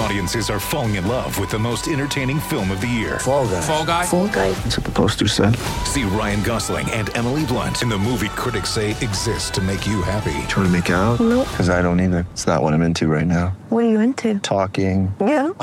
Audiences 0.00 0.48
are 0.48 0.58
falling 0.58 0.94
in 0.94 1.06
love 1.06 1.38
with 1.38 1.50
the 1.50 1.58
most 1.58 1.86
entertaining 1.86 2.40
film 2.40 2.70
of 2.70 2.80
the 2.80 2.86
year. 2.86 3.18
Fall 3.18 3.46
guy. 3.46 3.60
Fall 3.60 3.84
guy. 3.84 4.06
Fall 4.06 4.28
guy. 4.28 4.50
That's 4.52 4.78
what 4.78 4.86
the 4.86 4.92
poster 4.92 5.28
said. 5.28 5.54
See 5.84 6.04
Ryan 6.04 6.42
Gosling 6.42 6.90
and 6.92 7.14
Emily 7.14 7.44
Blunt 7.44 7.82
in 7.82 7.90
the 7.90 7.98
movie 7.98 8.30
critics 8.30 8.70
say 8.70 8.92
exists 8.92 9.50
to 9.50 9.60
make 9.60 9.86
you 9.86 10.00
happy. 10.00 10.32
Trying 10.48 10.64
to 10.64 10.70
make 10.70 10.88
it 10.88 10.94
out? 10.94 11.20
Nope. 11.20 11.46
Because 11.50 11.68
I 11.68 11.82
don't 11.82 12.00
either. 12.00 12.26
It's 12.32 12.46
not 12.46 12.62
what 12.62 12.72
I'm 12.72 12.80
into 12.80 13.08
right 13.08 13.26
now. 13.26 13.48
What 13.68 13.84
are 13.84 13.90
you 13.90 14.00
into? 14.00 14.38
Talking. 14.38 15.14
Yeah. 15.20 15.50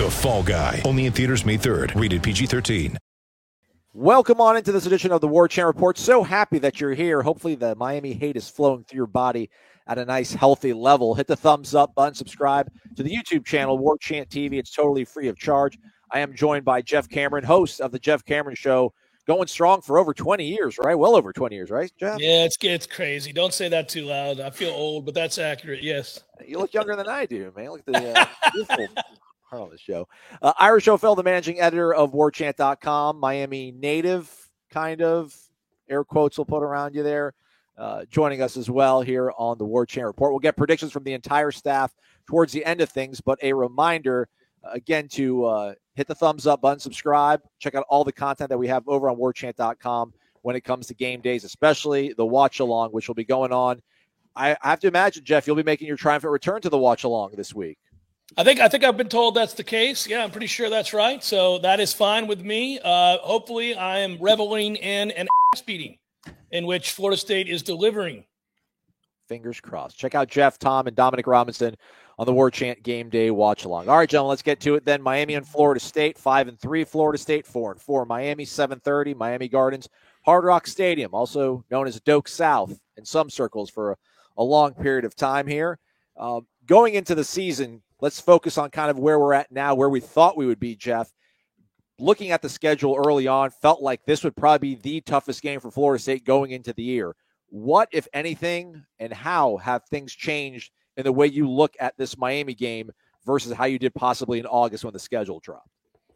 The 0.00 0.08
Fall 0.10 0.42
Guy. 0.42 0.80
Only 0.86 1.04
in 1.04 1.12
theaters 1.12 1.44
May 1.44 1.58
3rd. 1.58 2.00
Rated 2.00 2.22
PG-13. 2.22 2.96
Welcome 3.92 4.40
on 4.40 4.56
into 4.56 4.72
this 4.72 4.86
edition 4.86 5.12
of 5.12 5.20
the 5.20 5.28
War 5.28 5.48
Chant 5.48 5.66
Report. 5.66 5.98
So 5.98 6.22
happy 6.22 6.58
that 6.60 6.80
you're 6.80 6.94
here. 6.94 7.20
Hopefully, 7.20 7.56
the 7.56 7.74
Miami 7.74 8.14
hate 8.14 8.36
is 8.36 8.48
flowing 8.48 8.84
through 8.84 8.96
your 8.96 9.06
body 9.06 9.50
at 9.90 9.98
a 9.98 10.04
nice, 10.04 10.32
healthy 10.32 10.72
level. 10.72 11.14
Hit 11.14 11.26
the 11.26 11.36
thumbs 11.36 11.74
up 11.74 11.94
button, 11.96 12.14
subscribe 12.14 12.70
to 12.94 13.02
the 13.02 13.10
YouTube 13.10 13.44
channel, 13.44 13.76
War 13.76 13.98
Chant 13.98 14.30
TV. 14.30 14.54
It's 14.54 14.70
totally 14.70 15.04
free 15.04 15.26
of 15.26 15.36
charge. 15.36 15.76
I 16.12 16.20
am 16.20 16.34
joined 16.34 16.64
by 16.64 16.80
Jeff 16.80 17.08
Cameron, 17.08 17.44
host 17.44 17.80
of 17.80 17.90
the 17.90 17.98
Jeff 17.98 18.24
Cameron 18.24 18.54
Show, 18.54 18.94
going 19.26 19.48
strong 19.48 19.82
for 19.82 19.98
over 19.98 20.14
20 20.14 20.44
years, 20.44 20.78
right? 20.78 20.94
Well 20.94 21.16
over 21.16 21.32
20 21.32 21.56
years, 21.56 21.70
right, 21.70 21.92
Jeff? 21.98 22.20
Yeah, 22.20 22.44
it's 22.44 22.56
it's 22.60 22.86
crazy. 22.86 23.32
Don't 23.32 23.52
say 23.52 23.68
that 23.68 23.88
too 23.88 24.04
loud. 24.04 24.38
I 24.38 24.50
feel 24.50 24.70
old, 24.70 25.06
but 25.06 25.14
that's 25.14 25.38
accurate. 25.38 25.82
Yes. 25.82 26.22
You 26.46 26.58
look 26.58 26.72
younger 26.72 26.94
than 26.94 27.08
I 27.08 27.26
do, 27.26 27.52
man. 27.56 27.70
Look 27.70 27.82
at 27.86 27.86
the 27.86 28.20
uh, 28.20 28.24
beautiful 28.52 28.86
part 29.50 29.62
on 29.62 29.70
the 29.70 29.78
show. 29.78 30.08
Uh, 30.40 30.52
Ira 30.56 30.80
Schoffel, 30.80 31.16
the 31.16 31.24
managing 31.24 31.60
editor 31.60 31.92
of 31.92 32.12
warchant.com, 32.12 33.18
Miami 33.18 33.72
native, 33.72 34.32
kind 34.70 35.02
of, 35.02 35.36
air 35.88 36.04
quotes 36.04 36.38
will 36.38 36.44
put 36.44 36.62
around 36.62 36.94
you 36.94 37.02
there, 37.02 37.34
uh, 37.80 38.04
joining 38.10 38.42
us 38.42 38.58
as 38.58 38.68
well 38.68 39.00
here 39.00 39.32
on 39.38 39.56
the 39.56 39.64
War 39.64 39.86
Chant 39.86 40.06
Report. 40.06 40.32
We'll 40.32 40.38
get 40.38 40.56
predictions 40.56 40.92
from 40.92 41.02
the 41.02 41.14
entire 41.14 41.50
staff 41.50 41.94
towards 42.26 42.52
the 42.52 42.62
end 42.64 42.82
of 42.82 42.90
things, 42.90 43.22
but 43.22 43.38
a 43.42 43.54
reminder 43.54 44.28
uh, 44.62 44.72
again 44.72 45.08
to 45.08 45.46
uh, 45.46 45.74
hit 45.94 46.06
the 46.06 46.14
thumbs 46.14 46.46
up 46.46 46.60
button, 46.60 46.78
subscribe, 46.78 47.40
check 47.58 47.74
out 47.74 47.86
all 47.88 48.04
the 48.04 48.12
content 48.12 48.50
that 48.50 48.58
we 48.58 48.68
have 48.68 48.86
over 48.86 49.08
on 49.08 49.16
warchant.com 49.16 50.12
when 50.42 50.56
it 50.56 50.60
comes 50.60 50.86
to 50.88 50.94
game 50.94 51.22
days, 51.22 51.44
especially 51.44 52.12
the 52.12 52.24
watch 52.24 52.60
along, 52.60 52.90
which 52.90 53.08
will 53.08 53.14
be 53.14 53.24
going 53.24 53.52
on. 53.52 53.80
I, 54.36 54.56
I 54.62 54.70
have 54.70 54.80
to 54.80 54.88
imagine, 54.88 55.24
Jeff, 55.24 55.46
you'll 55.46 55.56
be 55.56 55.62
making 55.62 55.88
your 55.88 55.96
triumphant 55.96 56.32
return 56.32 56.60
to 56.60 56.68
the 56.68 56.78
watch 56.78 57.04
along 57.04 57.32
this 57.36 57.54
week. 57.54 57.78
I 58.36 58.44
think 58.44 58.60
I 58.60 58.68
think 58.68 58.84
I've 58.84 58.96
been 58.96 59.08
told 59.08 59.34
that's 59.34 59.54
the 59.54 59.64
case. 59.64 60.06
Yeah, 60.06 60.22
I'm 60.22 60.30
pretty 60.30 60.46
sure 60.46 60.70
that's 60.70 60.92
right. 60.92 61.24
So 61.24 61.58
that 61.60 61.80
is 61.80 61.92
fine 61.92 62.28
with 62.28 62.42
me. 62.42 62.78
Uh, 62.78 63.18
hopefully, 63.18 63.74
I 63.74 63.98
am 63.98 64.18
reveling 64.20 64.76
in 64.76 65.10
an 65.10 65.26
ass 65.52 65.62
beating 65.62 65.98
in 66.50 66.66
which 66.66 66.92
Florida 66.92 67.16
State 67.16 67.48
is 67.48 67.62
delivering. 67.62 68.24
Fingers 69.28 69.60
crossed. 69.60 69.96
Check 69.98 70.14
out 70.14 70.28
Jeff, 70.28 70.58
Tom, 70.58 70.86
and 70.86 70.96
Dominic 70.96 71.26
Robinson 71.26 71.76
on 72.18 72.26
the 72.26 72.32
War 72.32 72.50
Chant 72.50 72.82
Game 72.82 73.08
Day 73.08 73.30
watch 73.30 73.64
along. 73.64 73.88
All 73.88 73.96
right, 73.96 74.08
gentlemen, 74.08 74.30
let's 74.30 74.42
get 74.42 74.60
to 74.60 74.74
it 74.74 74.84
then. 74.84 75.00
Miami 75.00 75.34
and 75.34 75.46
Florida 75.46 75.80
State, 75.80 76.18
five 76.18 76.48
and 76.48 76.58
three. 76.58 76.84
Florida 76.84 77.16
State, 77.16 77.46
four 77.46 77.72
and 77.72 77.80
four. 77.80 78.04
Miami, 78.04 78.44
seven 78.44 78.80
thirty. 78.80 79.14
Miami 79.14 79.48
Gardens, 79.48 79.88
Hard 80.26 80.44
Rock 80.44 80.66
Stadium, 80.66 81.14
also 81.14 81.64
known 81.70 81.86
as 81.86 82.00
Doak 82.00 82.28
South 82.28 82.78
in 82.96 83.04
some 83.04 83.30
circles 83.30 83.70
for 83.70 83.92
a, 83.92 83.96
a 84.38 84.42
long 84.42 84.74
period 84.74 85.04
of 85.04 85.14
time 85.14 85.46
here. 85.46 85.78
Uh, 86.16 86.40
going 86.66 86.94
into 86.94 87.14
the 87.14 87.24
season, 87.24 87.82
let's 88.00 88.20
focus 88.20 88.58
on 88.58 88.70
kind 88.70 88.90
of 88.90 88.98
where 88.98 89.18
we're 89.18 89.32
at 89.32 89.50
now, 89.50 89.74
where 89.74 89.88
we 89.88 90.00
thought 90.00 90.36
we 90.36 90.46
would 90.46 90.60
be, 90.60 90.76
Jeff. 90.76 91.10
Looking 92.00 92.30
at 92.30 92.40
the 92.40 92.48
schedule 92.48 92.96
early 92.96 93.28
on, 93.28 93.50
felt 93.50 93.82
like 93.82 94.06
this 94.06 94.24
would 94.24 94.34
probably 94.34 94.74
be 94.74 94.80
the 94.80 95.00
toughest 95.02 95.42
game 95.42 95.60
for 95.60 95.70
Florida 95.70 96.00
State 96.00 96.24
going 96.24 96.50
into 96.50 96.72
the 96.72 96.82
year. 96.82 97.14
What, 97.50 97.90
if 97.92 98.08
anything, 98.14 98.82
and 98.98 99.12
how 99.12 99.58
have 99.58 99.84
things 99.84 100.14
changed 100.14 100.72
in 100.96 101.04
the 101.04 101.12
way 101.12 101.26
you 101.26 101.46
look 101.46 101.74
at 101.78 101.98
this 101.98 102.16
Miami 102.16 102.54
game 102.54 102.90
versus 103.26 103.52
how 103.52 103.66
you 103.66 103.78
did 103.78 103.94
possibly 103.94 104.38
in 104.38 104.46
August 104.46 104.82
when 104.82 104.94
the 104.94 104.98
schedule 104.98 105.40
dropped? 105.40 105.68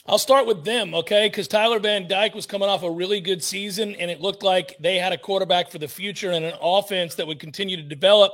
I'll 0.07 0.19
start 0.19 0.47
with 0.47 0.65
them, 0.65 0.95
okay? 0.95 1.29
Because 1.29 1.49
Tyler 1.49 1.79
Van 1.79 2.07
Dyke 2.07 2.35
was 2.35 2.45
coming 2.45 2.69
off 2.69 2.83
a 2.83 2.91
really 2.91 3.23
good 3.23 3.43
season, 3.43 3.95
and 3.95 4.11
it 4.11 4.21
looked 4.21 4.43
like 4.43 4.77
they 4.79 4.99
had 4.99 5.15
a 5.15 5.19
quarterback 5.19 5.71
for 5.71 5.79
the 5.79 5.89
future 5.89 6.33
and 6.33 6.45
an 6.45 6.53
offense 6.61 7.15
that 7.15 7.27
would 7.27 7.41
continue 7.41 7.75
to 7.77 7.83
develop. 7.83 8.33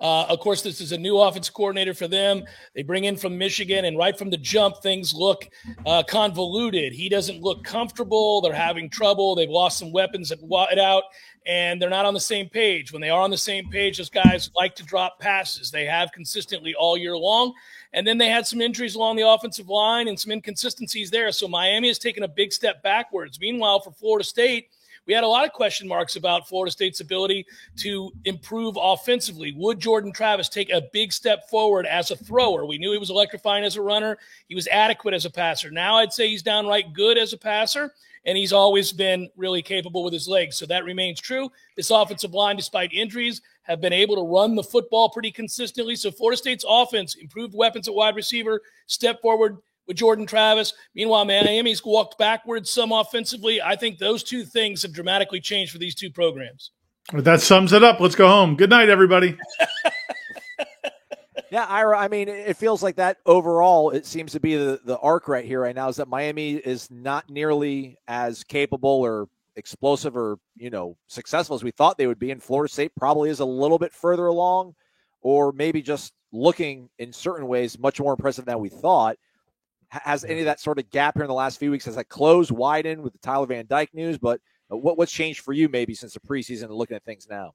Uh, 0.00 0.24
of 0.24 0.40
course, 0.40 0.62
this 0.62 0.80
is 0.80 0.90
a 0.90 0.98
new 0.98 1.16
offense 1.16 1.48
coordinator 1.48 1.94
for 1.94 2.08
them. 2.08 2.42
They 2.74 2.82
bring 2.82 3.04
in 3.04 3.16
from 3.16 3.38
Michigan, 3.38 3.84
and 3.84 3.96
right 3.96 4.18
from 4.18 4.30
the 4.30 4.36
jump, 4.36 4.82
things 4.82 5.14
look 5.14 5.48
uh, 5.86 6.02
convoluted. 6.02 6.92
He 6.92 7.08
doesn't 7.08 7.40
look 7.40 7.62
comfortable. 7.62 8.40
They're 8.40 8.52
having 8.52 8.90
trouble. 8.90 9.36
They've 9.36 9.48
lost 9.48 9.78
some 9.78 9.92
weapons 9.92 10.32
at 10.32 10.40
out, 10.76 11.04
and 11.46 11.80
they're 11.80 11.88
not 11.88 12.04
on 12.04 12.14
the 12.14 12.20
same 12.20 12.48
page. 12.48 12.92
When 12.92 13.00
they 13.00 13.10
are 13.10 13.20
on 13.20 13.30
the 13.30 13.38
same 13.38 13.70
page, 13.70 13.98
those 13.98 14.10
guys 14.10 14.50
like 14.56 14.74
to 14.74 14.82
drop 14.82 15.20
passes. 15.20 15.70
They 15.70 15.84
have 15.84 16.10
consistently 16.10 16.74
all 16.74 16.98
year 16.98 17.16
long. 17.16 17.54
And 17.94 18.06
then 18.06 18.18
they 18.18 18.28
had 18.28 18.46
some 18.46 18.60
injuries 18.60 18.94
along 18.94 19.16
the 19.16 19.28
offensive 19.28 19.68
line 19.68 20.08
and 20.08 20.18
some 20.18 20.32
inconsistencies 20.32 21.10
there. 21.10 21.30
So 21.32 21.46
Miami 21.46 21.88
has 21.88 21.98
taken 21.98 22.22
a 22.22 22.28
big 22.28 22.52
step 22.52 22.82
backwards. 22.82 23.38
Meanwhile, 23.38 23.80
for 23.80 23.92
Florida 23.92 24.24
State, 24.24 24.68
we 25.06 25.12
had 25.12 25.24
a 25.24 25.28
lot 25.28 25.44
of 25.44 25.52
question 25.52 25.88
marks 25.88 26.14
about 26.16 26.48
Florida 26.48 26.70
State's 26.70 27.00
ability 27.00 27.44
to 27.78 28.12
improve 28.24 28.78
offensively. 28.80 29.52
Would 29.56 29.80
Jordan 29.80 30.12
Travis 30.12 30.48
take 30.48 30.70
a 30.70 30.88
big 30.92 31.12
step 31.12 31.48
forward 31.50 31.86
as 31.86 32.12
a 32.12 32.16
thrower? 32.16 32.64
We 32.66 32.78
knew 32.78 32.92
he 32.92 32.98
was 32.98 33.10
electrifying 33.10 33.64
as 33.64 33.76
a 33.76 33.82
runner. 33.82 34.16
He 34.48 34.54
was 34.54 34.68
adequate 34.68 35.14
as 35.14 35.24
a 35.24 35.30
passer. 35.30 35.70
Now 35.70 35.96
I'd 35.96 36.12
say 36.12 36.28
he's 36.28 36.42
downright 36.42 36.92
good 36.92 37.18
as 37.18 37.32
a 37.32 37.38
passer, 37.38 37.92
and 38.24 38.38
he's 38.38 38.52
always 38.52 38.92
been 38.92 39.28
really 39.36 39.62
capable 39.62 40.04
with 40.04 40.12
his 40.12 40.28
legs. 40.28 40.56
So 40.56 40.66
that 40.66 40.84
remains 40.84 41.20
true. 41.20 41.50
This 41.76 41.90
offensive 41.90 42.32
line, 42.32 42.56
despite 42.56 42.92
injuries, 42.92 43.42
have 43.62 43.80
been 43.80 43.92
able 43.92 44.16
to 44.16 44.22
run 44.22 44.54
the 44.54 44.62
football 44.62 45.08
pretty 45.10 45.30
consistently. 45.30 45.96
So 45.96 46.10
Florida 46.10 46.36
State's 46.36 46.64
offense, 46.68 47.14
improved 47.16 47.54
weapons 47.54 47.88
at 47.88 47.94
wide 47.94 48.16
receiver, 48.16 48.60
step 48.86 49.20
forward 49.20 49.58
with 49.86 49.96
Jordan 49.96 50.26
Travis. 50.26 50.72
Meanwhile, 50.94 51.24
Miami's 51.24 51.84
walked 51.84 52.18
backwards 52.18 52.70
some 52.70 52.92
offensively. 52.92 53.60
I 53.60 53.76
think 53.76 53.98
those 53.98 54.22
two 54.22 54.44
things 54.44 54.82
have 54.82 54.92
dramatically 54.92 55.40
changed 55.40 55.72
for 55.72 55.78
these 55.78 55.94
two 55.94 56.10
programs. 56.10 56.70
That 57.12 57.40
sums 57.40 57.72
it 57.72 57.82
up. 57.82 57.98
Let's 58.00 58.14
go 58.14 58.28
home. 58.28 58.56
Good 58.56 58.70
night, 58.70 58.88
everybody. 58.88 59.36
Yeah, 61.52 61.66
Ira, 61.66 61.98
I 61.98 62.08
mean, 62.08 62.30
it 62.30 62.56
feels 62.56 62.82
like 62.82 62.96
that 62.96 63.18
overall, 63.26 63.90
it 63.90 64.06
seems 64.06 64.32
to 64.32 64.40
be 64.40 64.56
the, 64.56 64.80
the 64.86 64.96
arc 65.00 65.28
right 65.28 65.44
here 65.44 65.60
right 65.60 65.74
now 65.74 65.90
is 65.90 65.96
that 65.96 66.08
Miami 66.08 66.54
is 66.54 66.90
not 66.90 67.28
nearly 67.28 67.98
as 68.08 68.42
capable 68.42 68.88
or 68.88 69.28
explosive 69.56 70.16
or, 70.16 70.38
you 70.56 70.70
know, 70.70 70.96
successful 71.08 71.54
as 71.54 71.62
we 71.62 71.70
thought 71.70 71.98
they 71.98 72.06
would 72.06 72.18
be. 72.18 72.30
And 72.30 72.42
Florida 72.42 72.72
State 72.72 72.92
probably 72.96 73.28
is 73.28 73.40
a 73.40 73.44
little 73.44 73.78
bit 73.78 73.92
further 73.92 74.28
along 74.28 74.74
or 75.20 75.52
maybe 75.52 75.82
just 75.82 76.14
looking 76.32 76.88
in 76.98 77.12
certain 77.12 77.46
ways 77.46 77.78
much 77.78 78.00
more 78.00 78.14
impressive 78.14 78.46
than 78.46 78.58
we 78.58 78.70
thought. 78.70 79.18
Has 79.90 80.24
any 80.24 80.38
of 80.38 80.46
that 80.46 80.58
sort 80.58 80.78
of 80.78 80.88
gap 80.88 81.16
here 81.16 81.24
in 81.24 81.28
the 81.28 81.34
last 81.34 81.58
few 81.58 81.70
weeks? 81.70 81.84
Has 81.84 81.96
that 81.96 82.08
closed, 82.08 82.50
widened 82.50 83.02
with 83.02 83.12
the 83.12 83.18
Tyler 83.18 83.44
Van 83.44 83.66
Dyke 83.68 83.92
news? 83.92 84.16
But 84.16 84.40
uh, 84.72 84.78
what, 84.78 84.96
what's 84.96 85.12
changed 85.12 85.40
for 85.40 85.52
you 85.52 85.68
maybe 85.68 85.94
since 85.94 86.14
the 86.14 86.20
preseason 86.20 86.62
and 86.62 86.72
looking 86.72 86.96
at 86.96 87.04
things 87.04 87.26
now? 87.28 87.52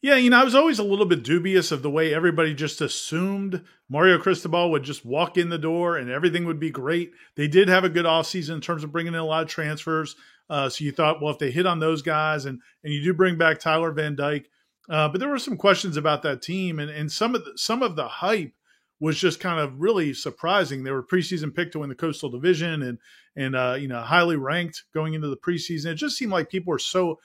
Yeah, 0.00 0.14
you 0.14 0.30
know, 0.30 0.40
I 0.40 0.44
was 0.44 0.54
always 0.54 0.78
a 0.78 0.84
little 0.84 1.06
bit 1.06 1.24
dubious 1.24 1.72
of 1.72 1.82
the 1.82 1.90
way 1.90 2.14
everybody 2.14 2.54
just 2.54 2.80
assumed 2.80 3.64
Mario 3.88 4.18
Cristobal 4.18 4.70
would 4.70 4.84
just 4.84 5.04
walk 5.04 5.36
in 5.36 5.48
the 5.48 5.58
door 5.58 5.96
and 5.96 6.08
everything 6.08 6.44
would 6.44 6.60
be 6.60 6.70
great. 6.70 7.10
They 7.34 7.48
did 7.48 7.68
have 7.68 7.82
a 7.82 7.88
good 7.88 8.04
offseason 8.04 8.54
in 8.54 8.60
terms 8.60 8.84
of 8.84 8.92
bringing 8.92 9.14
in 9.14 9.18
a 9.18 9.24
lot 9.24 9.42
of 9.42 9.48
transfers. 9.48 10.14
Uh, 10.48 10.68
so 10.68 10.84
you 10.84 10.92
thought, 10.92 11.20
well, 11.20 11.32
if 11.32 11.40
they 11.40 11.50
hit 11.50 11.66
on 11.66 11.80
those 11.80 12.02
guys 12.02 12.44
and 12.44 12.60
and 12.84 12.92
you 12.92 13.02
do 13.02 13.12
bring 13.12 13.36
back 13.36 13.58
Tyler 13.58 13.90
Van 13.90 14.14
Dyke, 14.14 14.48
uh, 14.88 15.08
but 15.08 15.18
there 15.18 15.28
were 15.28 15.38
some 15.38 15.56
questions 15.56 15.96
about 15.96 16.22
that 16.22 16.42
team 16.42 16.78
and 16.78 16.90
and 16.90 17.10
some 17.10 17.34
of 17.34 17.44
the, 17.44 17.52
some 17.56 17.82
of 17.82 17.96
the 17.96 18.06
hype 18.06 18.52
was 19.00 19.18
just 19.18 19.40
kind 19.40 19.60
of 19.60 19.80
really 19.80 20.14
surprising. 20.14 20.82
They 20.84 20.90
were 20.90 21.02
preseason 21.02 21.54
pick 21.54 21.72
to 21.72 21.80
win 21.80 21.88
the 21.88 21.94
Coastal 21.96 22.30
Division 22.30 22.82
and 22.82 22.98
and 23.34 23.56
uh, 23.56 23.76
you 23.78 23.88
know 23.88 24.00
highly 24.00 24.36
ranked 24.36 24.84
going 24.94 25.14
into 25.14 25.28
the 25.28 25.36
preseason. 25.36 25.86
It 25.86 25.94
just 25.96 26.16
seemed 26.16 26.32
like 26.32 26.50
people 26.50 26.70
were 26.70 26.78
so 26.78 27.18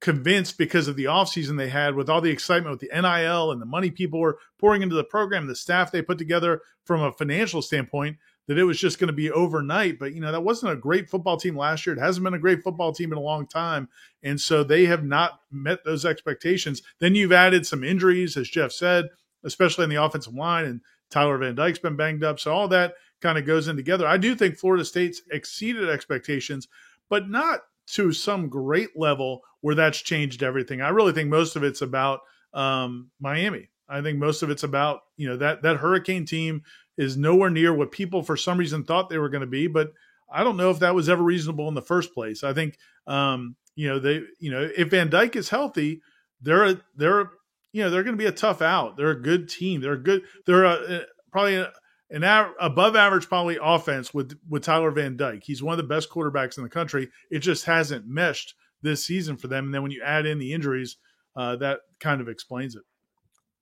convinced 0.00 0.58
because 0.58 0.88
of 0.88 0.96
the 0.96 1.04
offseason 1.04 1.56
they 1.56 1.68
had 1.68 1.94
with 1.94 2.10
all 2.10 2.20
the 2.20 2.30
excitement 2.30 2.70
with 2.70 2.80
the 2.80 3.00
NIL 3.00 3.50
and 3.50 3.60
the 3.60 3.66
money 3.66 3.90
people 3.90 4.20
were 4.20 4.38
pouring 4.58 4.82
into 4.82 4.94
the 4.94 5.04
program, 5.04 5.46
the 5.46 5.56
staff 5.56 5.90
they 5.90 6.02
put 6.02 6.18
together 6.18 6.60
from 6.84 7.02
a 7.02 7.12
financial 7.12 7.62
standpoint, 7.62 8.18
that 8.46 8.58
it 8.58 8.64
was 8.64 8.78
just 8.78 8.98
going 8.98 9.08
to 9.08 9.14
be 9.14 9.30
overnight. 9.30 9.98
But, 9.98 10.12
you 10.12 10.20
know, 10.20 10.30
that 10.32 10.44
wasn't 10.44 10.72
a 10.72 10.76
great 10.76 11.08
football 11.08 11.36
team 11.36 11.56
last 11.56 11.86
year. 11.86 11.96
It 11.96 12.00
hasn't 12.00 12.24
been 12.24 12.34
a 12.34 12.38
great 12.38 12.62
football 12.62 12.92
team 12.92 13.10
in 13.10 13.18
a 13.18 13.22
long 13.22 13.46
time. 13.46 13.88
And 14.22 14.40
so 14.40 14.62
they 14.62 14.84
have 14.86 15.02
not 15.02 15.40
met 15.50 15.84
those 15.84 16.04
expectations. 16.04 16.82
Then 17.00 17.14
you've 17.14 17.32
added 17.32 17.66
some 17.66 17.82
injuries, 17.82 18.36
as 18.36 18.48
Jeff 18.48 18.72
said, 18.72 19.06
especially 19.44 19.84
in 19.84 19.90
the 19.90 20.02
offensive 20.02 20.34
line. 20.34 20.66
And 20.66 20.80
Tyler 21.10 21.38
Van 21.38 21.54
Dyke's 21.54 21.78
been 21.78 21.96
banged 21.96 22.22
up. 22.22 22.38
So 22.38 22.52
all 22.52 22.68
that 22.68 22.94
kind 23.20 23.38
of 23.38 23.46
goes 23.46 23.66
in 23.66 23.76
together. 23.76 24.06
I 24.06 24.18
do 24.18 24.34
think 24.34 24.58
Florida 24.58 24.84
State's 24.84 25.22
exceeded 25.30 25.88
expectations, 25.88 26.68
but 27.08 27.28
not 27.28 27.60
to 27.86 28.12
some 28.12 28.48
great 28.48 28.96
level 28.96 29.42
where 29.60 29.74
that's 29.74 30.00
changed 30.00 30.42
everything. 30.42 30.80
I 30.80 30.88
really 30.88 31.12
think 31.12 31.28
most 31.28 31.56
of 31.56 31.62
it's 31.62 31.82
about 31.82 32.20
um, 32.52 33.10
Miami. 33.20 33.68
I 33.88 34.02
think 34.02 34.18
most 34.18 34.42
of 34.42 34.50
it's 34.50 34.64
about 34.64 35.00
you 35.16 35.28
know 35.28 35.36
that 35.36 35.62
that 35.62 35.76
Hurricane 35.76 36.26
team 36.26 36.62
is 36.98 37.16
nowhere 37.16 37.50
near 37.50 37.72
what 37.72 37.92
people 37.92 38.22
for 38.22 38.36
some 38.36 38.58
reason 38.58 38.84
thought 38.84 39.08
they 39.08 39.18
were 39.18 39.28
going 39.28 39.42
to 39.42 39.46
be, 39.46 39.66
but 39.66 39.92
I 40.30 40.42
don't 40.42 40.56
know 40.56 40.70
if 40.70 40.80
that 40.80 40.94
was 40.94 41.08
ever 41.08 41.22
reasonable 41.22 41.68
in 41.68 41.74
the 41.74 41.82
first 41.82 42.12
place. 42.12 42.42
I 42.42 42.52
think 42.52 42.78
um, 43.06 43.56
you 43.76 43.88
know 43.88 43.98
they 43.98 44.22
you 44.40 44.50
know 44.50 44.68
if 44.76 44.90
Van 44.90 45.08
Dyke 45.08 45.36
is 45.36 45.50
healthy, 45.50 46.00
they're 46.40 46.80
they're 46.96 47.30
you 47.72 47.82
know 47.82 47.90
they're 47.90 48.02
going 48.02 48.16
to 48.16 48.22
be 48.22 48.26
a 48.26 48.32
tough 48.32 48.62
out. 48.62 48.96
They're 48.96 49.10
a 49.10 49.22
good 49.22 49.48
team. 49.48 49.80
They're 49.80 49.92
a 49.92 50.02
good. 50.02 50.22
They're 50.46 50.64
a, 50.64 51.04
probably 51.30 51.56
a, 51.56 51.72
an 52.10 52.22
a- 52.24 52.52
above 52.60 52.96
average 52.96 53.28
probably 53.28 53.58
offense 53.60 54.14
with 54.14 54.38
with 54.48 54.62
Tyler 54.62 54.90
Van 54.90 55.16
Dyke. 55.16 55.42
He's 55.44 55.62
one 55.62 55.72
of 55.72 55.78
the 55.78 55.94
best 55.94 56.10
quarterbacks 56.10 56.56
in 56.56 56.64
the 56.64 56.70
country. 56.70 57.08
It 57.30 57.40
just 57.40 57.64
hasn't 57.64 58.06
meshed 58.06 58.54
this 58.82 59.04
season 59.04 59.36
for 59.36 59.48
them. 59.48 59.66
And 59.66 59.74
then 59.74 59.82
when 59.82 59.90
you 59.90 60.02
add 60.04 60.26
in 60.26 60.38
the 60.38 60.52
injuries, 60.52 60.96
uh, 61.36 61.56
that 61.56 61.80
kind 62.00 62.20
of 62.20 62.28
explains 62.28 62.76
it. 62.76 62.82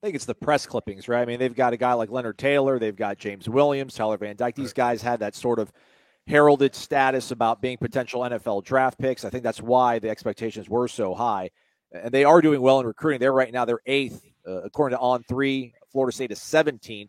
I 0.02 0.06
think 0.06 0.16
it's 0.16 0.26
the 0.26 0.34
press 0.34 0.66
clippings, 0.66 1.08
right? 1.08 1.22
I 1.22 1.24
mean, 1.24 1.38
they've 1.38 1.54
got 1.54 1.72
a 1.72 1.78
guy 1.78 1.94
like 1.94 2.10
Leonard 2.10 2.36
Taylor, 2.36 2.78
they've 2.78 2.94
got 2.94 3.18
James 3.18 3.48
Williams, 3.48 3.94
Tyler 3.94 4.18
Van 4.18 4.36
Dyke. 4.36 4.54
These 4.54 4.74
guys 4.74 5.00
had 5.00 5.20
that 5.20 5.34
sort 5.34 5.58
of 5.58 5.72
heralded 6.26 6.74
status 6.74 7.30
about 7.30 7.62
being 7.62 7.78
potential 7.78 8.22
NFL 8.22 8.64
draft 8.64 8.98
picks. 8.98 9.24
I 9.24 9.30
think 9.30 9.44
that's 9.44 9.62
why 9.62 9.98
the 9.98 10.10
expectations 10.10 10.68
were 10.68 10.88
so 10.88 11.14
high. 11.14 11.50
And 11.92 12.12
they 12.12 12.24
are 12.24 12.42
doing 12.42 12.60
well 12.60 12.80
in 12.80 12.86
recruiting. 12.86 13.20
They're 13.20 13.32
right 13.32 13.52
now, 13.52 13.64
they're 13.64 13.80
eighth, 13.86 14.22
uh, 14.46 14.62
according 14.62 14.98
to 14.98 15.02
On3. 15.02 15.72
Florida 15.90 16.14
State 16.14 16.32
is 16.32 16.40
17th. 16.40 17.08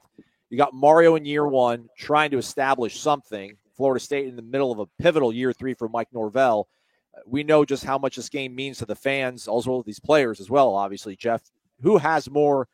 You 0.56 0.60
got 0.60 0.74
Mario 0.74 1.18
in 1.18 1.26
year 1.26 1.46
one 1.46 1.90
trying 1.98 2.32
to 2.32 2.38
establish 2.38 2.98
something. 2.98 3.58
Florida 3.76 4.00
State 4.00 4.30
in 4.30 4.38
the 4.38 4.42
middle 4.42 4.72
of 4.72 4.80
a 4.80 4.86
pivotal 5.04 5.34
year 5.34 5.52
three 5.52 5.74
for 5.74 5.90
Mike 5.90 6.08
Norvell. 6.14 6.70
Uh, 7.14 7.20
we 7.28 7.44
know 7.44 7.66
just 7.66 7.84
how 7.84 7.98
much 7.98 8.16
this 8.16 8.30
game 8.30 8.56
means 8.56 8.78
to 8.78 8.86
the 8.86 8.96
fans, 8.96 9.42
as 9.42 9.48
also 9.50 9.84
these 9.84 10.00
players 10.00 10.40
as 10.40 10.50
well. 10.50 10.74
Obviously, 10.74 11.18
Jeff, 11.18 11.42
who 11.82 11.98
has 11.98 12.30
more, 12.30 12.70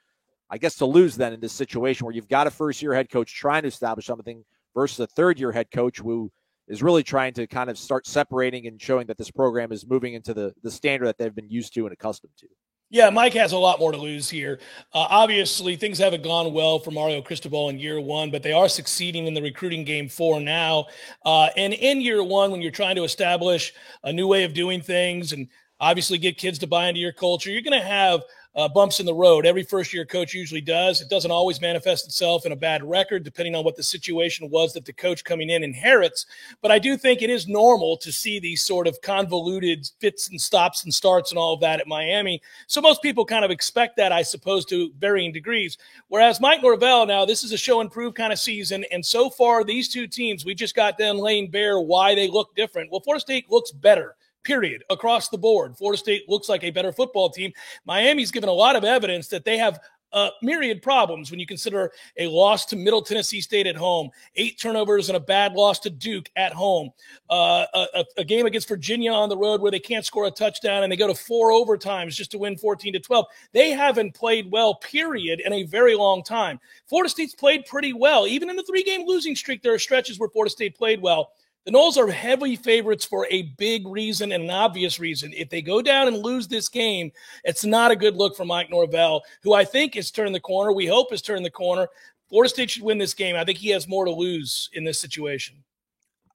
I 0.48 0.60
guess, 0.60 0.76
to 0.76 0.86
lose 0.86 1.16
then 1.16 1.34
in 1.34 1.40
this 1.40 1.54
situation 1.54 2.06
where 2.06 2.14
you've 2.14 2.28
got 2.28 2.46
a 2.46 2.52
first 2.52 2.84
year 2.84 2.94
head 2.94 3.10
coach 3.10 3.34
trying 3.34 3.64
to 3.64 3.70
establish 3.70 4.06
something 4.06 4.46
versus 4.76 5.00
a 5.00 5.08
third 5.08 5.40
year 5.40 5.52
head 5.52 5.72
coach 5.72 5.98
who 5.98 6.32
is 6.68 6.84
really 6.84 7.02
trying 7.02 7.34
to 7.34 7.48
kind 7.48 7.72
of 7.72 7.80
start 7.80 8.06
separating 8.06 8.68
and 8.68 8.80
showing 8.80 9.08
that 9.08 9.18
this 9.18 9.32
program 9.32 9.72
is 9.72 9.88
moving 9.88 10.14
into 10.14 10.36
the 10.36 10.54
the 10.62 10.70
standard 10.70 11.08
that 11.08 11.18
they've 11.18 11.34
been 11.34 11.50
used 11.50 11.74
to 11.74 11.88
and 11.88 11.94
accustomed 11.94 12.34
to. 12.38 12.48
Yeah, 12.92 13.10
Mike 13.10 13.34
has 13.36 13.54
a 13.54 13.58
lot 13.58 13.80
more 13.80 13.94
to 13.94 13.98
lose 13.98 14.30
here. 14.30 14.60
Uh, 14.94 15.08
obviously, 15.10 15.78
things 15.78 15.98
haven't 15.98 16.24
gone 16.24 16.52
well 16.52 16.78
for 16.78 16.92
Mario 16.92 17.22
Cristobal 17.22 17.70
in 17.70 17.80
year 17.80 18.02
one, 18.02 18.32
but 18.32 18.44
they 18.44 18.52
are 18.52 18.68
succeeding 18.68 19.28
in 19.28 19.34
the 19.34 19.42
recruiting 19.42 19.86
game 19.86 20.10
for 20.10 20.42
now. 20.42 20.88
Uh, 21.26 21.48
and 21.56 21.74
in 21.74 22.02
year 22.02 22.22
one, 22.22 22.52
when 22.52 22.62
you're 22.62 22.70
trying 22.70 22.98
to 22.98 23.06
establish 23.06 23.74
a 24.04 24.12
new 24.12 24.28
way 24.28 24.44
of 24.44 24.54
doing 24.54 24.82
things 24.82 25.32
and 25.32 25.48
obviously 25.80 26.18
get 26.18 26.38
kids 26.38 26.60
to 26.60 26.68
buy 26.68 26.90
into 26.90 27.00
your 27.00 27.14
culture, 27.14 27.50
you're 27.50 27.62
going 27.62 27.80
to 27.80 27.88
have 27.88 28.24
uh, 28.56 28.68
bumps 28.68 29.00
in 29.00 29.06
the 29.06 29.14
road. 29.14 29.46
Every 29.46 29.64
first 29.64 29.94
year 29.94 30.06
coach 30.06 30.34
usually 30.34 30.62
does. 30.62 31.02
It 31.02 31.10
doesn't 31.10 31.32
always 31.32 31.62
manifest 31.62 32.06
itself 32.06 32.46
in 32.46 32.52
a 32.52 32.56
bad 32.56 32.84
record, 32.84 33.24
depending 33.24 33.56
on 33.56 33.64
what 33.64 33.76
the 33.76 33.84
situation 33.84 34.50
was 34.50 34.74
that 34.74 34.86
the 34.86 34.94
coach 34.94 35.24
coming 35.24 35.50
in 35.50 35.64
inherits. 35.64 36.26
But 36.62 36.72
I 36.72 36.80
do 36.80 36.98
think 36.98 37.22
it 37.22 37.30
is 37.30 37.48
normal 37.48 37.98
to 37.98 38.12
see 38.12 38.40
these 38.40 38.62
sort 38.62 38.88
of 38.88 39.02
convoluted 39.02 39.90
fits 40.00 40.30
and 40.30 40.40
stops 40.40 40.84
and 40.84 40.94
starts 40.94 41.32
and 41.32 41.40
all 41.40 41.54
of 41.54 41.62
that 41.62 41.80
at 41.80 41.88
Miami. 41.88 42.42
So 42.68 42.82
most 42.82 43.02
people 43.02 43.26
kind 43.26 43.46
of 43.46 43.52
expect 43.52 43.96
that, 43.98 44.12
I 44.12 44.22
suppose, 44.22 44.66
to 44.66 44.92
varying 45.00 45.32
degrees. 45.32 45.78
Whereas 46.10 46.42
Mike 46.42 46.62
Norvell, 46.62 47.06
now 47.06 47.26
this 47.26 47.44
is 47.44 47.54
a 47.54 47.58
show 47.58 47.80
and 47.80 47.92
prove 47.92 48.16
kind 48.16 48.34
of 48.34 48.40
season. 48.40 48.84
And 48.92 49.06
so 49.06 49.30
far, 49.30 49.64
these 49.64 49.88
two 49.88 50.08
teams, 50.08 50.44
we 50.44 50.56
just 50.56 50.76
got 50.76 50.98
them 50.98 51.18
laying 51.18 51.50
bare 51.50 51.80
why 51.80 52.16
they 52.16 52.28
look 52.28 52.54
different. 52.56 52.92
Well, 52.92 53.02
Florida 53.02 53.22
State 53.22 53.50
looks 53.50 53.72
better 53.72 54.16
period, 54.44 54.84
across 54.90 55.30
the 55.30 55.38
board. 55.38 55.78
Florida 55.78 55.98
State 55.98 56.30
looks 56.30 56.50
like 56.50 56.64
a 56.64 56.72
better 56.72 56.92
football 56.92 57.30
team. 57.30 57.52
Miami's 57.86 58.32
given 58.32 58.50
a 58.50 58.54
lot 58.54 58.76
of 58.76 58.84
evidence 58.84 59.28
that 59.28 59.46
they 59.46 59.58
have 59.58 59.80
uh, 60.14 60.30
myriad 60.42 60.82
problems 60.82 61.32
when 61.32 61.40
you 61.40 61.46
consider 61.46 61.92
a 62.18 62.28
loss 62.28 62.66
to 62.66 62.76
Middle 62.76 63.02
Tennessee 63.02 63.42
State 63.42 63.68
at 63.68 63.76
home, 63.76 64.10
eight 64.36 64.60
turnovers 64.60 65.10
and 65.10 65.16
a 65.16 65.20
bad 65.20 65.54
loss 65.54 65.80
to 65.80 65.90
Duke 65.90 66.30
at 66.36 66.54
home, 66.54 66.90
uh, 67.30 67.66
a, 67.74 68.06
a, 68.18 68.24
game 68.24 68.46
against 68.46 68.68
Virginia 68.68 69.12
on 69.12 69.30
the 69.30 69.38
road 69.38 69.62
where 69.62 69.72
they 69.72 69.80
can't 69.80 70.06
score 70.06 70.26
a 70.26 70.32
touchdown 70.32 70.84
and 70.84 70.92
they 70.92 70.98
go 70.98 71.08
to 71.08 71.16
four 71.16 71.52
overtimes 71.52 72.16
just 72.16 72.32
to 72.32 72.38
win 72.38 72.58
14 72.58 72.94
to 72.94 73.00
12. 73.00 73.26
They 73.54 73.72
haven't 73.72 74.14
played 74.14 74.52
well, 74.52 74.76
period, 74.76 75.40
in 75.40 75.54
a 75.54 75.64
very 75.64 75.96
long 75.96 76.24
time. 76.24 76.60
Florida 76.88 77.10
State's 77.10 77.36
played 77.36 77.66
pretty 77.66 77.94
well. 77.94 78.28
Even 78.28 78.50
in 78.50 78.56
the 78.56 78.64
three 78.64 78.84
game 78.84 79.06
losing 79.08 79.36
streak, 79.36 79.62
there 79.62 79.74
are 79.74 79.80
stretches 79.80 80.20
where 80.20 80.30
Florida 80.30 80.52
State 80.52 80.76
played 80.76 81.02
well. 81.02 81.32
The 81.66 81.72
Noles 81.72 81.98
are 81.98 82.10
heavy 82.10 82.56
favorites 82.56 83.06
for 83.06 83.28
a 83.30 83.44
big 83.58 83.88
reason 83.88 84.32
and 84.32 84.46
an 84.46 84.50
obvious 84.50 85.00
reason. 85.00 85.32
If 85.36 85.50
they 85.50 85.62
go 85.62 85.80
down 85.82 86.08
and 86.08 86.18
lose 86.18 86.48
this 86.48 86.68
game, 86.68 87.12
it's 87.44 87.64
not 87.64 87.92
a 87.92 87.96
good 87.96 88.16
look 88.16 88.36
for 88.36 88.46
Mike 88.46 88.72
Norvell, 88.72 89.22
who 89.44 89.54
I 89.54 89.64
think 89.64 89.94
has 89.94 90.10
turned 90.10 90.34
the 90.34 90.40
corner. 90.40 90.72
We 90.72 90.88
hope 90.88 91.12
has 91.12 91.22
turned 91.22 91.46
the 91.46 91.52
corner. 91.52 91.88
Florida 92.30 92.50
State 92.50 92.72
should 92.72 92.82
win 92.82 92.98
this 92.98 93.14
game. 93.14 93.36
I 93.36 93.46
think 93.46 93.60
he 93.60 93.70
has 93.70 93.88
more 93.88 94.06
to 94.06 94.12
lose 94.12 94.70
in 94.74 94.84
this 94.84 95.00
situation. 95.00 95.64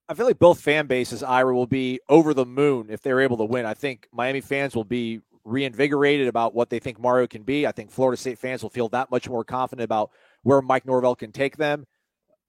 I 0.08 0.14
feel 0.14 0.26
like 0.26 0.38
both 0.38 0.61
fan 0.61 0.87
bases, 0.87 1.25
Ira, 1.25 1.52
will 1.52 1.67
be 1.67 1.99
over 2.08 2.32
the 2.32 2.46
moon 2.46 2.87
if 2.88 3.02
they're 3.02 3.20
able 3.20 3.38
to 3.38 3.44
win. 3.44 3.67
I 3.67 3.75
think 3.75 4.06
Miami 4.12 4.40
fans 4.40 4.76
will 4.76 4.84
be 4.84 5.20
reinvigorated 5.44 6.28
about 6.28 6.55
what 6.55 6.70
they 6.70 6.78
think 6.78 7.00
Mario 7.00 7.26
can 7.26 7.43
be. 7.43 7.67
I 7.67 7.73
think 7.73 7.90
Florida 7.90 8.17
State 8.17 8.38
fans 8.38 8.62
will 8.62 8.70
feel 8.70 8.88
that 8.90 9.11
much 9.11 9.28
more 9.28 9.43
confident 9.43 9.84
about 9.84 10.11
where 10.43 10.62
Mike 10.62 10.87
Norvell 10.87 11.17
can 11.17 11.32
take 11.32 11.56
them. 11.56 11.87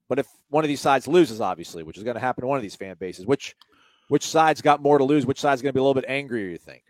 But 0.10 0.20
if 0.20 0.28
one 0.50 0.64
of 0.64 0.68
these 0.68 0.82
sides 0.82 1.08
loses, 1.08 1.42
obviously, 1.42 1.84
which 1.84 1.98
is 1.98 2.04
going 2.04 2.16
to 2.16 2.22
happen 2.22 2.42
to 2.42 2.48
one 2.48 2.58
of 2.58 2.64
these 2.64 2.76
fan 2.76 2.96
bases, 3.00 3.26
which 3.26 3.56
which 4.10 4.26
side's 4.26 4.62
got 4.62 4.82
more 4.82 4.98
to 4.98 5.04
lose? 5.04 5.26
Which 5.26 5.42
side's 5.42 5.62
going 5.62 5.70
to 5.70 5.74
be 5.74 5.80
a 5.80 5.84
little 5.84 5.94
bit 6.00 6.06
angrier? 6.08 6.50
You 6.50 6.58
think? 6.58 6.84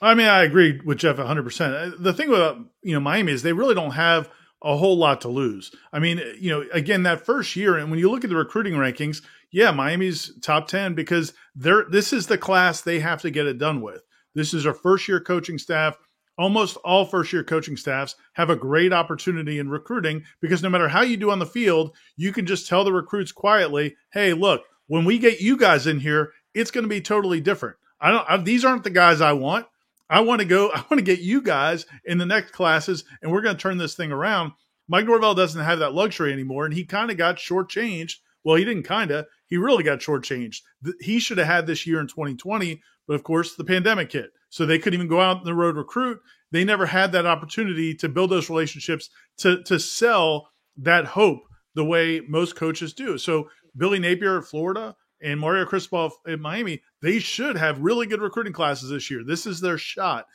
I 0.00 0.14
mean, 0.14 0.26
I 0.26 0.42
agree 0.42 0.80
with 0.84 0.98
Jeff 0.98 1.18
100. 1.18 1.42
percent 1.42 1.74
uh, 1.74 1.90
The 1.98 2.12
thing 2.12 2.28
about 2.28 2.58
you 2.82 2.94
know 2.94 3.00
Miami 3.00 3.32
is 3.32 3.42
they 3.42 3.52
really 3.52 3.74
don't 3.74 3.92
have 3.92 4.30
a 4.62 4.76
whole 4.76 4.96
lot 4.96 5.20
to 5.22 5.28
lose. 5.28 5.72
I 5.92 5.98
mean, 5.98 6.18
uh, 6.18 6.32
you 6.38 6.50
know, 6.50 6.64
again, 6.72 7.02
that 7.02 7.26
first 7.26 7.56
year, 7.56 7.76
and 7.76 7.90
when 7.90 7.98
you 7.98 8.10
look 8.10 8.24
at 8.24 8.30
the 8.30 8.36
recruiting 8.36 8.74
rankings, 8.74 9.22
yeah, 9.50 9.70
Miami's 9.72 10.32
top 10.40 10.68
10 10.68 10.94
because 10.94 11.34
they're 11.54 11.84
this 11.90 12.12
is 12.12 12.26
the 12.26 12.38
class 12.38 12.80
they 12.80 13.00
have 13.00 13.20
to 13.22 13.30
get 13.30 13.46
it 13.46 13.58
done 13.58 13.80
with. 13.80 14.02
This 14.34 14.54
is 14.54 14.66
our 14.66 14.74
first 14.74 15.08
year 15.08 15.20
coaching 15.20 15.58
staff 15.58 15.98
almost 16.42 16.76
all 16.78 17.04
first 17.04 17.32
year 17.32 17.44
coaching 17.44 17.76
staffs 17.76 18.16
have 18.32 18.50
a 18.50 18.56
great 18.56 18.92
opportunity 18.92 19.60
in 19.60 19.68
recruiting 19.68 20.24
because 20.40 20.60
no 20.60 20.68
matter 20.68 20.88
how 20.88 21.00
you 21.00 21.16
do 21.16 21.30
on 21.30 21.38
the 21.38 21.46
field, 21.46 21.94
you 22.16 22.32
can 22.32 22.46
just 22.46 22.66
tell 22.66 22.82
the 22.82 22.92
recruits 22.92 23.30
quietly, 23.30 23.94
"Hey, 24.12 24.32
look, 24.32 24.64
when 24.88 25.04
we 25.04 25.20
get 25.20 25.40
you 25.40 25.56
guys 25.56 25.86
in 25.86 26.00
here, 26.00 26.32
it's 26.52 26.72
going 26.72 26.82
to 26.82 26.88
be 26.88 27.00
totally 27.00 27.40
different. 27.40 27.76
I 28.00 28.10
don't 28.10 28.28
I, 28.28 28.36
these 28.38 28.64
aren't 28.64 28.82
the 28.82 28.90
guys 28.90 29.20
I 29.20 29.34
want. 29.34 29.66
I 30.10 30.20
want 30.20 30.40
to 30.40 30.44
go 30.44 30.70
I 30.74 30.84
want 30.90 30.98
to 30.98 31.02
get 31.02 31.20
you 31.20 31.42
guys 31.42 31.86
in 32.04 32.18
the 32.18 32.26
next 32.26 32.50
classes 32.50 33.04
and 33.22 33.30
we're 33.30 33.42
going 33.42 33.56
to 33.56 33.62
turn 33.62 33.78
this 33.78 33.94
thing 33.94 34.10
around." 34.10 34.52
Mike 34.88 35.06
Norvell 35.06 35.36
doesn't 35.36 35.62
have 35.62 35.78
that 35.78 35.94
luxury 35.94 36.32
anymore 36.32 36.64
and 36.64 36.74
he 36.74 36.84
kind 36.84 37.12
of 37.12 37.16
got 37.16 37.36
shortchanged. 37.36 38.16
Well, 38.42 38.56
he 38.56 38.64
didn't 38.64 38.82
kind 38.82 39.12
of. 39.12 39.26
He 39.46 39.56
really 39.56 39.84
got 39.84 40.00
shortchanged. 40.00 40.62
He 41.00 41.20
should 41.20 41.38
have 41.38 41.46
had 41.46 41.68
this 41.68 41.86
year 41.86 42.00
in 42.00 42.08
2020, 42.08 42.82
but 43.06 43.14
of 43.14 43.22
course 43.22 43.54
the 43.56 43.64
pandemic 43.64 44.12
hit 44.12 44.30
so 44.52 44.66
they 44.66 44.78
couldn't 44.78 44.98
even 44.98 45.08
go 45.08 45.18
out 45.18 45.38
on 45.38 45.44
the 45.44 45.54
road 45.54 45.76
recruit. 45.76 46.20
They 46.50 46.62
never 46.62 46.84
had 46.84 47.12
that 47.12 47.24
opportunity 47.24 47.94
to 47.94 48.08
build 48.10 48.28
those 48.28 48.50
relationships 48.50 49.08
to 49.38 49.62
to 49.64 49.80
sell 49.80 50.50
that 50.76 51.06
hope 51.06 51.40
the 51.74 51.84
way 51.84 52.20
most 52.28 52.54
coaches 52.54 52.92
do. 52.92 53.16
So 53.16 53.48
Billy 53.74 53.98
Napier 53.98 54.38
at 54.38 54.44
Florida 54.44 54.94
and 55.22 55.40
Mario 55.40 55.64
Cristobal 55.64 56.12
at 56.28 56.38
Miami, 56.38 56.82
they 57.00 57.18
should 57.18 57.56
have 57.56 57.80
really 57.80 58.06
good 58.06 58.20
recruiting 58.20 58.52
classes 58.52 58.90
this 58.90 59.10
year. 59.10 59.24
This 59.24 59.46
is 59.46 59.60
their 59.60 59.78
shot. 59.78 60.26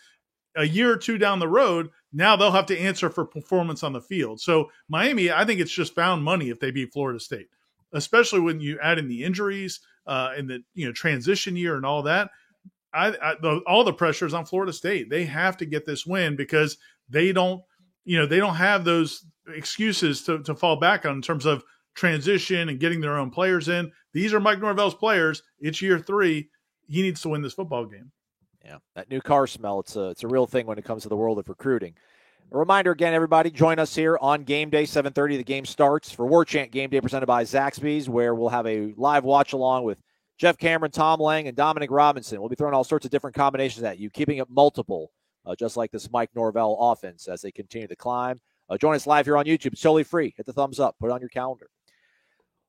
A 0.55 0.65
year 0.65 0.91
or 0.91 0.97
two 0.97 1.19
down 1.19 1.38
the 1.38 1.47
road, 1.47 1.89
now 2.12 2.36
they'll 2.36 2.50
have 2.50 2.65
to 2.67 2.79
answer 2.79 3.12
for 3.12 3.24
performance 3.24 3.83
on 3.83 3.93
the 3.93 4.01
field. 4.01 4.41
So 4.41 4.71
Miami, 4.89 5.31
I 5.31 5.45
think 5.45 5.59
it's 5.59 5.71
just 5.71 5.93
found 5.93 6.24
money 6.24 6.50
if 6.50 6.59
they 6.59 6.71
beat 6.71 6.91
Florida 6.91 7.19
State, 7.19 7.50
especially 7.93 8.39
when 8.39 8.59
you 8.59 8.79
add 8.81 8.97
in 8.97 9.07
the 9.07 9.24
injuries 9.24 9.79
uh, 10.07 10.31
and 10.36 10.50
the 10.50 10.63
you 10.74 10.88
know 10.88 10.91
transition 10.91 11.55
year 11.55 11.75
and 11.75 11.86
all 11.86 12.01
that. 12.01 12.31
I, 12.94 13.08
I 13.22 13.36
the, 13.41 13.62
all 13.67 13.84
the 13.84 13.94
pressure 13.94 14.25
is 14.25 14.34
on 14.34 14.46
Florida 14.46 14.74
State. 14.74 15.10
They 15.10 15.25
have 15.25 15.58
to 15.58 15.65
get 15.65 15.86
this 15.86 16.06
win 16.06 16.36
because 16.36 16.77
they 17.10 17.32
don't, 17.32 17.62
you 18.06 18.17
know, 18.17 18.25
they 18.25 18.38
don't 18.38 18.56
have 18.56 18.86
those 18.86 19.25
excuses 19.48 20.24
to, 20.24 20.41
to 20.44 20.56
fall 20.56 20.77
back 20.77 21.06
on 21.06 21.15
in 21.15 21.22
terms 21.22 21.46
of 21.46 21.63
transition 21.96 22.70
and 22.70 22.79
getting 22.79 23.01
their 23.01 23.17
own 23.17 23.32
players 23.32 23.67
in. 23.67 23.91
These 24.13 24.34
are 24.34 24.39
Mike 24.39 24.60
Norvell's 24.60 24.96
players. 24.96 25.44
It's 25.60 25.82
year 25.82 26.00
three. 26.00 26.50
He 26.88 27.01
needs 27.01 27.22
to 27.22 27.29
win 27.29 27.41
this 27.41 27.53
football 27.53 27.86
game. 27.86 28.12
Yeah, 28.63 28.77
that 28.96 29.10
new 29.10 29.22
car 29.22 29.48
smell. 29.48 29.79
It's 29.79 29.96
a 29.96 30.10
it's 30.10 30.24
a 30.24 30.27
real 30.27 30.46
thing 30.46 30.65
when 30.65 30.77
it 30.77 30.86
comes 30.86 31.03
to 31.03 31.10
the 31.10 31.15
world 31.15 31.39
of 31.39 31.48
recruiting. 31.48 31.96
A 32.51 32.58
reminder 32.58 32.91
again, 32.91 33.13
everybody, 33.13 33.51
join 33.51 33.77
us 33.77 33.94
here 33.94 34.17
on 34.22 34.44
game 34.44 34.70
day, 34.70 34.84
7.30. 34.84 35.38
The 35.38 35.44
game 35.44 35.65
starts 35.65 36.12
for 36.13 36.25
War 36.25 36.46
Chant 36.46 36.72
Game 36.72 36.89
Day 36.89 37.01
presented 37.01 37.25
by 37.25 37.44
Zaxby's, 37.44 38.08
where 38.08 38.34
we'll 38.34 38.48
have 38.50 38.65
a 38.65 38.94
live 38.96 39.25
watch 39.25 39.51
along 39.51 39.84
with 39.84 39.98
Jeff 40.38 40.58
Cameron, 40.58 40.91
Tom 40.91 41.20
Lang, 41.20 41.48
and 41.48 41.58
Dominic 41.58 41.89
Robinson. 41.91 42.39
We'll 42.39 42.50
be 42.50 42.56
throwing 42.56 42.74
all 42.74 42.84
sorts 42.84 43.06
of 43.06 43.12
different 43.12 43.36
combinations 43.36 43.84
at 43.84 44.00
you, 44.00 44.10
keeping 44.10 44.38
it 44.38 44.50
multiple, 44.50 45.12
uh, 45.46 45.56
just 45.56 45.77
like 45.77 45.91
this 45.91 46.12
Mike 46.12 46.29
Norvell 46.36 46.77
offense 46.79 47.27
as 47.27 47.41
they 47.41 47.51
continue 47.51 47.88
to 47.88 47.96
climb. 47.96 48.39
Uh, 48.70 48.77
join 48.77 48.96
us 48.96 49.08
live 49.08 49.25
here 49.25 49.38
on 49.38 49.46
YouTube. 49.46 49.74
It's 49.74 49.82
totally 49.82 50.03
free. 50.03 50.34
Hit 50.38 50.46
the 50.46 50.53
thumbs 50.53 50.79
up. 50.79 50.96
Put 51.00 51.10
it 51.10 51.13
on 51.13 51.22
your 51.22 51.29
calendar. 51.29 51.70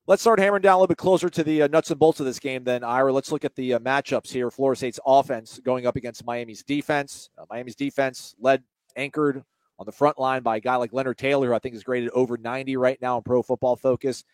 Let's 0.07 0.23
start 0.23 0.39
hammering 0.39 0.63
down 0.63 0.75
a 0.75 0.77
little 0.79 0.87
bit 0.87 0.97
closer 0.97 1.29
to 1.29 1.45
the 1.45 1.63
uh, 1.63 1.69
nuts 1.69 1.91
and 1.91 2.01
bolts 2.01 2.19
of 2.19 2.25
this 2.25 2.39
game, 2.39 2.65
then, 2.65 2.83
Ira. 2.83 3.13
Let's 3.13 3.31
look 3.31 3.45
at 3.45 3.55
the 3.57 3.75
uh, 3.75 3.79
matchups 3.81 4.31
here. 4.31 4.51
Florida 4.51 4.79
State's 4.79 5.01
offense 5.05 5.61
going 5.63 5.87
up 5.87 5.97
against 5.97 6.25
Miami's 6.25 6.63
defense. 6.63 7.29
Uh, 7.37 7.45
Miami's 7.51 7.75
defense 7.75 8.35
led, 8.41 8.63
anchored 8.97 9.45
on 9.79 9.85
the 9.85 9.93
front 9.93 10.19
line 10.19 10.43
by 10.43 10.57
a 10.57 10.61
guy 10.61 10.77
like 10.77 10.95
Leonard 10.95 11.19
Taylor, 11.19 11.49
who 11.49 11.55
I 11.55 11.59
think 11.59 11.75
is 11.75 11.85
graded 11.85 12.09
over 12.11 12.39
90 12.39 12.79
right 12.79 13.01
now 13.03 13.19
in 13.19 13.23
Pro 13.23 13.43
Football 13.43 13.77
Focus. 13.77 14.25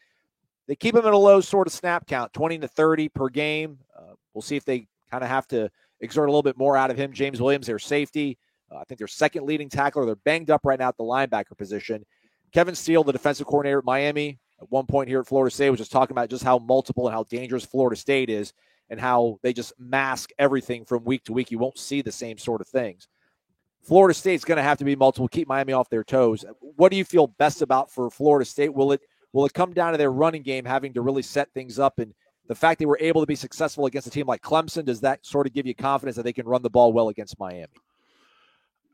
They 0.67 0.77
keep 0.77 0.95
him 0.95 1.07
at 1.07 1.13
a 1.13 1.19
low 1.19 1.41
sort 1.41 1.67
of 1.67 1.73
snap 1.73 2.07
count, 2.07 2.33
20 2.33 2.59
to 2.59 2.69
30 2.69 3.09
per 3.11 3.29
game. 3.29 3.79
Uh, 3.97 4.15
we'll 4.33 4.43
see 4.43 4.57
if 4.57 4.65
they 4.65 4.87
kind 5.11 5.23
of 5.23 5.29
have 5.29 5.47
to 5.49 5.71
exert 6.01 6.29
a 6.29 6.33
little 6.33 6.43
bit 6.43 6.57
more 6.57 6.77
out 6.77 6.91
of 6.91 6.97
him. 6.97 7.13
James 7.13 7.41
Williams, 7.41 7.67
their 7.67 7.79
safety. 7.79 8.39
Uh, 8.71 8.79
I 8.79 8.85
think 8.85 8.99
their 8.99 9.07
second 9.07 9.45
leading 9.45 9.69
tackler. 9.69 10.07
They're 10.07 10.17
banged 10.17 10.51
up 10.51 10.63
right 10.65 10.79
now 10.79 10.89
at 10.89 10.97
the 10.97 11.05
linebacker 11.05 11.57
position. 11.57 12.05
Kevin 12.53 12.75
Steele, 12.75 13.05
the 13.05 13.13
defensive 13.13 13.47
coordinator 13.47 13.79
at 13.79 13.85
Miami, 13.85 14.39
at 14.61 14.71
one 14.71 14.87
point 14.87 15.09
here 15.09 15.21
at 15.21 15.27
Florida 15.27 15.53
State, 15.53 15.71
was 15.71 15.81
just 15.81 15.93
talking 15.93 16.15
about 16.15 16.31
just 16.31 16.45
how 16.45 16.59
multiple 16.59 17.07
and 17.07 17.15
how 17.15 17.25
dangerous 17.25 17.65
Florida 17.65 17.97
State 17.97 18.31
is 18.31 18.53
and 18.91 19.01
how 19.01 19.39
they 19.43 19.53
just 19.53 19.73
mask 19.79 20.31
everything 20.39 20.85
from 20.85 21.05
week 21.05 21.25
to 21.25 21.33
week. 21.33 21.51
You 21.51 21.59
won't 21.59 21.79
see 21.79 22.01
the 22.01 22.13
same 22.13 22.39
sort 22.39 22.61
of 22.61 22.69
things. 22.69 23.09
Florida 23.83 24.15
State's 24.15 24.45
going 24.45 24.57
to 24.57 24.63
have 24.63 24.79
to 24.79 24.85
be 24.85 24.97
multiple, 24.97 25.29
keep 25.29 25.47
Miami 25.47 25.75
off 25.75 25.91
their 25.91 26.05
toes. 26.05 26.45
What 26.61 26.91
do 26.91 26.97
you 26.97 27.05
feel 27.05 27.27
best 27.27 27.61
about 27.61 27.91
for 27.91 28.11
Florida 28.11 28.45
State? 28.45 28.73
Will 28.73 28.93
it 28.93 29.03
will 29.35 29.45
it 29.45 29.53
come 29.53 29.75
down 29.75 29.93
to 29.93 29.99
their 29.99 30.13
running 30.13 30.43
game 30.43 30.65
having 30.65 30.95
to 30.95 31.03
really 31.03 31.23
set 31.23 31.53
things 31.53 31.79
up 31.79 31.99
and 31.99 32.15
the 32.47 32.55
fact 32.55 32.79
they 32.79 32.87
were 32.87 32.99
able 33.01 33.21
to 33.21 33.27
be 33.27 33.35
successful 33.35 33.87
against 33.87 34.07
a 34.07 34.11
team 34.11 34.27
like 34.27 34.43
Clemson, 34.43 34.85
does 34.85 35.01
that 35.01 35.25
sort 35.25 35.47
of 35.47 35.55
give 35.55 35.67
you 35.67 35.75
confidence 35.75 36.17
that 36.17 36.25
they 36.25 36.33
can 36.33 36.47
run 36.47 36.63
the 36.63 36.71
ball 36.71 36.93
well 36.93 37.09
against 37.09 37.39
Miami? 37.39 37.67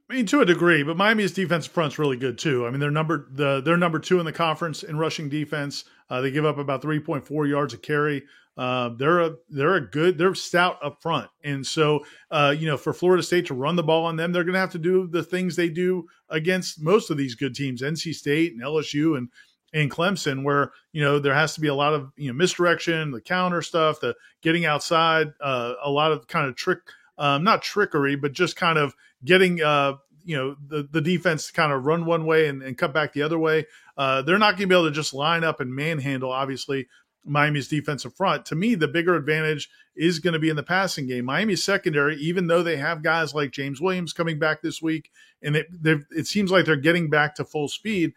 I 0.09 0.15
mean, 0.15 0.27
to 0.27 0.41
a 0.41 0.45
degree, 0.45 0.83
but 0.83 0.97
Miami's 0.97 1.33
defensive 1.33 1.73
front's 1.73 1.99
really 1.99 2.17
good 2.17 2.37
too. 2.39 2.67
I 2.67 2.71
mean, 2.71 2.81
they're 2.81 2.91
number 2.91 3.29
the 3.31 3.61
they're 3.61 3.77
number 3.77 4.01
two 4.01 4.19
in 4.19 4.25
the 4.25 4.33
conference 4.33 4.83
in 4.83 4.99
rushing 4.99 5.29
defense. 5.29 5.85
Uh, 6.09 6.21
they 6.21 6.33
give 6.33 6.45
up 6.45 6.59
about 6.59 6.83
three 6.83 6.99
point 6.99 7.25
four 7.25 7.47
yards 7.47 7.75
a 7.75 7.79
carry. 7.79 8.25
Uh, 8.57 8.91
they're 8.99 9.21
a 9.21 9.37
they're 9.49 9.77
a 9.77 9.81
good 9.81 10.19
they're 10.19 10.35
stout 10.35 10.79
up 10.83 11.01
front, 11.01 11.31
and 11.45 11.65
so 11.65 12.05
uh, 12.33 12.53
you 12.57 12.67
know 12.67 12.77
for 12.77 12.93
Florida 12.93 13.23
State 13.23 13.47
to 13.47 13.55
run 13.55 13.77
the 13.77 13.85
ball 13.85 14.05
on 14.05 14.17
them, 14.17 14.33
they're 14.33 14.43
going 14.43 14.55
to 14.55 14.61
have 14.61 14.73
to 14.73 14.79
do 14.79 15.07
the 15.07 15.23
things 15.23 15.55
they 15.55 15.69
do 15.69 16.09
against 16.29 16.83
most 16.83 17.11
of 17.11 17.17
these 17.17 17.37
good 17.37 17.55
teams, 17.55 17.81
NC 17.81 18.13
State 18.13 18.53
and 18.53 18.63
LSU 18.63 19.17
and 19.17 19.29
and 19.73 19.91
Clemson, 19.91 20.43
where 20.43 20.73
you 20.93 21.03
know 21.03 21.19
there 21.19 21.35
has 21.35 21.55
to 21.55 21.61
be 21.61 21.69
a 21.69 21.75
lot 21.75 21.95
of 21.95 22.13
you 22.17 22.29
know 22.29 22.35
misdirection, 22.35 23.11
the 23.11 23.21
counter 23.21 23.63
stuff, 23.63 24.01
the 24.01 24.15
getting 24.43 24.65
outside, 24.65 25.33
uh, 25.41 25.75
a 25.83 25.91
lot 25.91 26.13
of 26.13 26.27
kind 26.27 26.49
of 26.49 26.57
trick, 26.57 26.79
um, 27.19 27.45
not 27.45 27.63
trickery, 27.63 28.17
but 28.17 28.33
just 28.33 28.57
kind 28.57 28.79
of 28.79 28.95
getting 29.25 29.63
uh, 29.63 29.95
you 30.25 30.37
know 30.37 30.57
the 30.67 30.89
the 30.91 31.01
defense 31.01 31.49
to 31.49 31.53
kind 31.53 31.73
of 31.73 31.85
run 31.85 32.05
one 32.05 32.27
way 32.27 32.49
and, 32.49 32.63
and 32.63 32.79
cut 32.79 32.93
back 32.93 33.13
the 33.13 33.23
other 33.23 33.39
way. 33.39 33.67
Uh, 33.97 34.23
they're 34.23 34.39
not 34.39 34.53
going 34.53 34.63
to 34.63 34.67
be 34.67 34.75
able 34.75 34.89
to 34.89 34.95
just 34.95 35.15
line 35.15 35.45
up 35.45 35.61
and 35.61 35.75
manhandle, 35.75 36.33
obviously, 36.33 36.87
Miami's 37.25 37.69
defensive 37.69 38.15
front. 38.15 38.47
To 38.47 38.55
me, 38.55 38.75
the 38.75 38.89
bigger 38.89 39.15
advantage 39.15 39.69
is 39.95 40.19
going 40.19 40.33
to 40.33 40.39
be 40.39 40.49
in 40.49 40.57
the 40.57 40.63
passing 40.63 41.07
game. 41.07 41.27
Miami's 41.27 41.63
secondary, 41.63 42.17
even 42.17 42.47
though 42.47 42.63
they 42.63 42.77
have 42.77 43.03
guys 43.03 43.35
like 43.35 43.51
James 43.51 43.81
Williams 43.81 44.13
coming 44.13 44.39
back 44.39 44.63
this 44.63 44.81
week, 44.81 45.11
and 45.43 45.57
it, 45.57 45.67
it 46.11 46.27
seems 46.27 46.51
like 46.51 46.65
they're 46.65 46.77
getting 46.77 47.11
back 47.11 47.35
to 47.35 47.45
full 47.45 47.69
speed, 47.69 48.13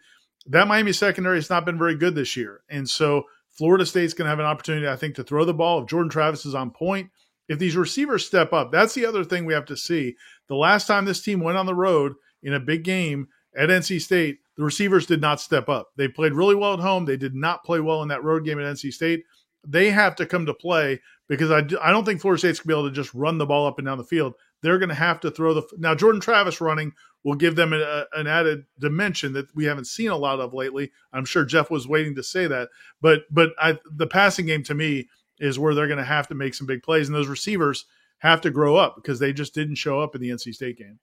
that 0.46 0.68
Miami 0.68 0.92
secondary 0.92 1.36
has 1.36 1.50
not 1.50 1.64
been 1.64 1.78
very 1.78 1.94
good 1.94 2.14
this 2.14 2.36
year. 2.36 2.62
And 2.68 2.88
so 2.88 3.24
Florida 3.48 3.86
State's 3.86 4.14
going 4.14 4.26
to 4.26 4.30
have 4.30 4.40
an 4.40 4.46
opportunity, 4.46 4.88
I 4.88 4.96
think, 4.96 5.14
to 5.16 5.24
throw 5.24 5.44
the 5.44 5.54
ball. 5.54 5.82
If 5.82 5.88
Jordan 5.88 6.10
Travis 6.10 6.44
is 6.44 6.54
on 6.54 6.70
point, 6.70 7.10
if 7.48 7.58
these 7.58 7.76
receivers 7.76 8.26
step 8.26 8.52
up, 8.52 8.72
that's 8.72 8.94
the 8.94 9.06
other 9.06 9.24
thing 9.24 9.44
we 9.44 9.54
have 9.54 9.66
to 9.66 9.76
see. 9.76 10.16
The 10.48 10.56
last 10.56 10.86
time 10.86 11.04
this 11.04 11.22
team 11.22 11.40
went 11.40 11.58
on 11.58 11.66
the 11.66 11.74
road 11.74 12.14
in 12.42 12.54
a 12.54 12.60
big 12.60 12.84
game 12.84 13.28
at 13.56 13.68
NC 13.68 14.00
State, 14.00 14.38
the 14.56 14.64
receivers 14.64 15.06
did 15.06 15.20
not 15.20 15.40
step 15.40 15.68
up. 15.68 15.88
They 15.96 16.08
played 16.08 16.34
really 16.34 16.54
well 16.54 16.74
at 16.74 16.80
home. 16.80 17.04
They 17.04 17.16
did 17.16 17.34
not 17.34 17.64
play 17.64 17.80
well 17.80 18.02
in 18.02 18.08
that 18.08 18.24
road 18.24 18.44
game 18.44 18.58
at 18.58 18.66
NC 18.66 18.92
State. 18.92 19.24
They 19.66 19.90
have 19.90 20.16
to 20.16 20.26
come 20.26 20.46
to 20.46 20.54
play 20.54 21.00
because 21.28 21.50
I, 21.50 21.58
I 21.82 21.90
don't 21.90 22.04
think 22.04 22.20
Florida 22.20 22.38
State's 22.38 22.60
going 22.60 22.64
to 22.64 22.68
be 22.68 22.80
able 22.80 22.88
to 22.90 22.94
just 22.94 23.14
run 23.14 23.38
the 23.38 23.46
ball 23.46 23.66
up 23.66 23.78
and 23.78 23.86
down 23.86 23.98
the 23.98 24.04
field. 24.04 24.34
They're 24.64 24.78
going 24.78 24.88
to 24.88 24.94
have 24.94 25.20
to 25.20 25.30
throw 25.30 25.52
the 25.52 25.62
now 25.76 25.94
Jordan 25.94 26.22
Travis 26.22 26.58
running 26.58 26.94
will 27.22 27.34
give 27.34 27.54
them 27.54 27.74
a, 27.74 28.06
an 28.14 28.26
added 28.26 28.64
dimension 28.78 29.34
that 29.34 29.54
we 29.54 29.66
haven't 29.66 29.86
seen 29.86 30.08
a 30.08 30.16
lot 30.16 30.40
of 30.40 30.54
lately. 30.54 30.90
I'm 31.12 31.26
sure 31.26 31.44
Jeff 31.44 31.70
was 31.70 31.86
waiting 31.86 32.14
to 32.14 32.22
say 32.22 32.46
that, 32.46 32.70
but 33.02 33.24
but 33.30 33.50
I, 33.60 33.78
the 33.94 34.06
passing 34.06 34.46
game 34.46 34.62
to 34.64 34.74
me 34.74 35.10
is 35.38 35.58
where 35.58 35.74
they're 35.74 35.86
going 35.86 35.98
to 35.98 36.04
have 36.04 36.28
to 36.28 36.34
make 36.34 36.54
some 36.54 36.66
big 36.66 36.82
plays, 36.82 37.08
and 37.08 37.14
those 37.14 37.28
receivers 37.28 37.84
have 38.20 38.40
to 38.40 38.50
grow 38.50 38.74
up 38.74 38.96
because 38.96 39.18
they 39.18 39.34
just 39.34 39.54
didn't 39.54 39.74
show 39.74 40.00
up 40.00 40.14
in 40.14 40.22
the 40.22 40.30
NC 40.30 40.54
State 40.54 40.78
game. 40.78 40.98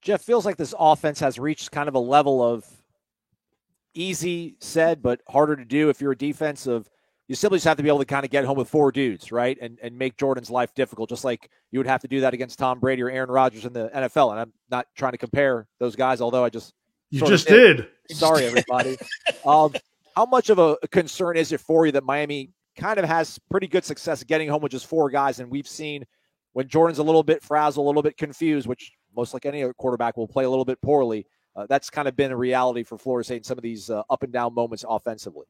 Jeff 0.00 0.22
feels 0.22 0.46
like 0.46 0.56
this 0.56 0.74
offense 0.78 1.18
has 1.18 1.40
reached 1.40 1.72
kind 1.72 1.88
of 1.88 1.96
a 1.96 2.00
level 2.00 2.44
of 2.44 2.64
easy 3.92 4.54
said, 4.60 5.02
but 5.02 5.20
harder 5.28 5.56
to 5.56 5.64
do 5.64 5.88
if 5.88 6.00
you're 6.00 6.12
a 6.12 6.16
defense 6.16 6.68
of 6.68 6.88
you 7.28 7.34
simply 7.34 7.56
just 7.56 7.66
have 7.66 7.76
to 7.76 7.82
be 7.82 7.88
able 7.88 8.00
to 8.00 8.04
kind 8.04 8.24
of 8.24 8.30
get 8.30 8.44
home 8.44 8.56
with 8.56 8.68
four 8.68 8.92
dudes, 8.92 9.32
right? 9.32 9.56
And 9.60 9.78
and 9.82 9.96
make 9.96 10.16
Jordan's 10.16 10.50
life 10.50 10.74
difficult, 10.74 11.08
just 11.08 11.24
like 11.24 11.50
you 11.70 11.78
would 11.78 11.86
have 11.86 12.02
to 12.02 12.08
do 12.08 12.20
that 12.20 12.34
against 12.34 12.58
Tom 12.58 12.80
Brady 12.80 13.02
or 13.02 13.10
Aaron 13.10 13.30
Rodgers 13.30 13.64
in 13.64 13.72
the 13.72 13.90
NFL. 13.94 14.32
And 14.32 14.40
I'm 14.40 14.52
not 14.70 14.86
trying 14.96 15.12
to 15.12 15.18
compare 15.18 15.66
those 15.78 15.96
guys, 15.96 16.20
although 16.20 16.44
I 16.44 16.50
just 16.50 16.74
you 17.10 17.20
just 17.26 17.46
did. 17.46 17.88
did. 18.08 18.16
Sorry, 18.16 18.44
everybody. 18.44 18.96
um, 19.46 19.72
how 20.16 20.26
much 20.26 20.50
of 20.50 20.58
a 20.58 20.76
concern 20.90 21.36
is 21.36 21.52
it 21.52 21.60
for 21.60 21.86
you 21.86 21.92
that 21.92 22.04
Miami 22.04 22.50
kind 22.76 22.98
of 22.98 23.04
has 23.04 23.38
pretty 23.50 23.66
good 23.66 23.84
success 23.84 24.22
getting 24.24 24.48
home 24.48 24.62
with 24.62 24.72
just 24.72 24.86
four 24.86 25.10
guys? 25.10 25.38
And 25.38 25.50
we've 25.50 25.68
seen 25.68 26.04
when 26.52 26.68
Jordan's 26.68 26.98
a 26.98 27.02
little 27.02 27.22
bit 27.22 27.42
frazzled, 27.42 27.84
a 27.84 27.86
little 27.86 28.02
bit 28.02 28.16
confused, 28.16 28.66
which 28.66 28.92
most 29.14 29.34
like 29.34 29.46
any 29.46 29.62
other 29.62 29.74
quarterback 29.74 30.16
will 30.16 30.28
play 30.28 30.44
a 30.44 30.50
little 30.50 30.64
bit 30.64 30.80
poorly. 30.82 31.26
Uh, 31.54 31.66
that's 31.68 31.90
kind 31.90 32.08
of 32.08 32.16
been 32.16 32.32
a 32.32 32.36
reality 32.36 32.82
for 32.82 32.96
Florida 32.96 33.24
State 33.24 33.36
in 33.38 33.44
some 33.44 33.58
of 33.58 33.62
these 33.62 33.90
uh, 33.90 34.02
up 34.08 34.22
and 34.22 34.32
down 34.32 34.54
moments 34.54 34.84
offensively. 34.88 35.46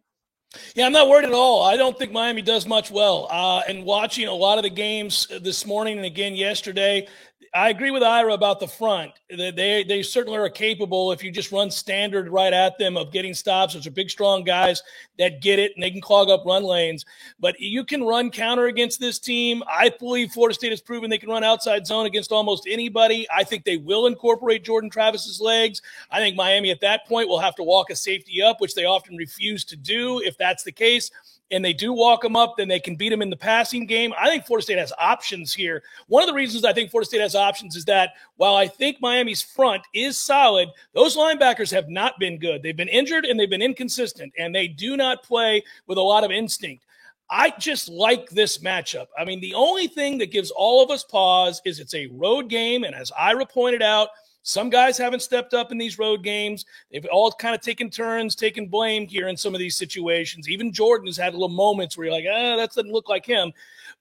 Yeah, 0.75 0.87
I'm 0.87 0.92
not 0.92 1.09
worried 1.09 1.25
at 1.25 1.32
all. 1.32 1.62
I 1.62 1.76
don't 1.76 1.99
think 1.99 2.12
Miami 2.12 2.42
does 2.42 2.66
much 2.66 2.90
well. 2.90 3.26
Uh, 3.30 3.62
and 3.68 3.85
watching 3.85 4.28
a 4.28 4.35
lot 4.35 4.59
of 4.59 4.64
the 4.64 4.71
games 4.71 5.26
this 5.40 5.64
morning 5.66 5.97
and 5.97 6.06
again 6.06 6.35
yesterday, 6.35 7.09
I 7.54 7.68
agree 7.68 7.90
with 7.90 8.02
Ira 8.02 8.32
about 8.32 8.61
the 8.61 8.66
front. 8.66 9.12
They 9.28 9.85
they 9.87 10.02
certainly 10.02 10.38
are 10.38 10.49
capable 10.49 11.12
if 11.12 11.23
you 11.23 11.30
just 11.30 11.52
run 11.52 11.71
standard 11.71 12.30
right 12.30 12.52
at 12.52 12.78
them 12.78 12.97
of 12.97 13.12
getting 13.12 13.35
stops. 13.35 13.75
Those 13.75 13.87
are 13.87 13.90
big, 13.90 14.09
strong 14.09 14.42
guys 14.42 14.82
that 15.18 15.42
get 15.42 15.59
it 15.59 15.73
and 15.75 15.82
they 15.82 15.90
can 15.90 16.00
clog 16.00 16.30
up 16.30 16.47
run 16.47 16.62
lanes. 16.62 17.04
But 17.38 17.61
you 17.61 17.85
can 17.85 18.04
run 18.04 18.30
counter 18.30 18.68
against 18.68 19.00
this 19.00 19.18
team. 19.18 19.62
I 19.68 19.90
believe 19.90 20.32
Florida 20.32 20.54
State 20.54 20.71
has 20.71 20.80
proven 20.80 21.11
they 21.11 21.18
can 21.18 21.28
run 21.28 21.44
outside 21.44 21.87
zone 21.87 22.06
against 22.06 22.32
almost 22.32 22.66
anybody. 22.66 23.26
I 23.30 23.44
think 23.44 23.64
they 23.64 23.76
will 23.76 24.06
incorporate 24.06 24.64
Jordan 24.64 24.88
Travis's 24.88 25.38
legs. 25.38 25.82
I 26.11 26.21
think 26.21 26.37
Miami 26.37 26.71
at 26.71 26.80
that 26.80 27.06
point 27.06 27.28
will 27.28 27.40
have 27.40 27.54
to 27.56 27.62
walk 27.62 27.90
a 27.90 27.97
safety 27.97 28.40
up, 28.40 28.62
which 28.62 28.75
they 28.75 28.87
often 28.87 29.16
refuse 29.16 29.62
to 29.66 29.76
do. 29.76 30.21
If 30.21 30.38
that's 30.38 30.62
the 30.62 30.73
case, 30.73 31.11
and 31.52 31.64
they 31.64 31.73
do 31.73 31.92
walk 31.92 32.23
them 32.23 32.35
up, 32.35 32.54
then 32.56 32.68
they 32.68 32.80
can 32.80 32.97
beat 32.97 33.11
them 33.11 33.23
in 33.23 33.30
the 33.30 33.37
passing 33.37 33.87
game. 33.87 34.12
I 34.18 34.28
think 34.28 34.47
Florida 34.47 34.64
State 34.64 34.78
has 34.78 34.92
options 34.99 35.52
here. 35.52 35.82
One 36.09 36.23
of 36.23 36.28
the 36.28 36.35
reasons 36.35 36.64
I 36.64 36.73
think 36.73 36.90
Florida 36.90 37.06
State 37.06 37.21
has 37.21 37.35
options 37.35 37.76
is 37.76 37.85
that 37.85 38.11
while 38.37 38.56
I 38.56 38.66
think 38.66 39.00
Miami's 39.00 39.42
front 39.42 39.82
is 39.94 40.18
solid, 40.18 40.68
those 40.94 41.16
linebackers 41.16 41.71
have 41.71 41.88
not 41.88 42.18
been 42.18 42.38
good. 42.38 42.62
They've 42.62 42.76
been 42.76 42.88
injured 42.88 43.25
and 43.25 43.38
they've 43.38 43.49
been 43.49 43.62
inconsistent, 43.62 44.32
and 44.38 44.54
they 44.54 44.66
do 44.66 44.97
not 44.97 45.23
play 45.23 45.62
with 45.87 45.99
a 45.99 46.02
lot 46.02 46.25
of 46.25 46.30
instinct. 46.30 46.85
I 47.30 47.54
just 47.59 47.88
like 47.88 48.28
this 48.28 48.59
matchup. 48.59 49.06
I 49.18 49.25
mean, 49.25 49.40
the 49.40 49.54
only 49.54 49.87
thing 49.87 50.18
that 50.18 50.30
gives 50.30 50.50
all 50.50 50.82
of 50.82 50.90
us 50.90 51.02
pause 51.02 51.62
is 51.64 51.80
it's 51.80 51.94
a 51.94 52.09
road 52.09 52.50
game. 52.50 52.85
And 52.85 52.94
as 52.94 53.11
Ira 53.18 53.47
pointed 53.47 53.80
out, 53.80 54.09
some 54.42 54.70
guys 54.70 54.99
haven't 54.99 55.22
stepped 55.22 55.54
up 55.54 55.70
in 55.70 55.78
these 55.78 55.99
road 55.99 56.22
games. 56.22 56.64
They've 56.90 57.06
all 57.12 57.30
kind 57.32 57.54
of 57.54 57.61
taken 57.61 57.90
turns, 57.90 58.34
taken 58.34 58.66
blame 58.66 59.06
here 59.06 59.28
in 59.28 59.37
some 59.37 59.54
of 59.54 59.61
these 59.61 59.76
situations. 59.76 60.49
Even 60.49 60.72
Jordan 60.72 61.06
has 61.06 61.16
had 61.16 61.32
little 61.32 61.49
moments 61.49 61.96
where 61.96 62.06
you're 62.06 62.14
like, 62.14 62.25
ah, 62.28 62.56
that 62.56 62.72
doesn't 62.72 62.92
look 62.92 63.08
like 63.08 63.25
him. 63.25 63.52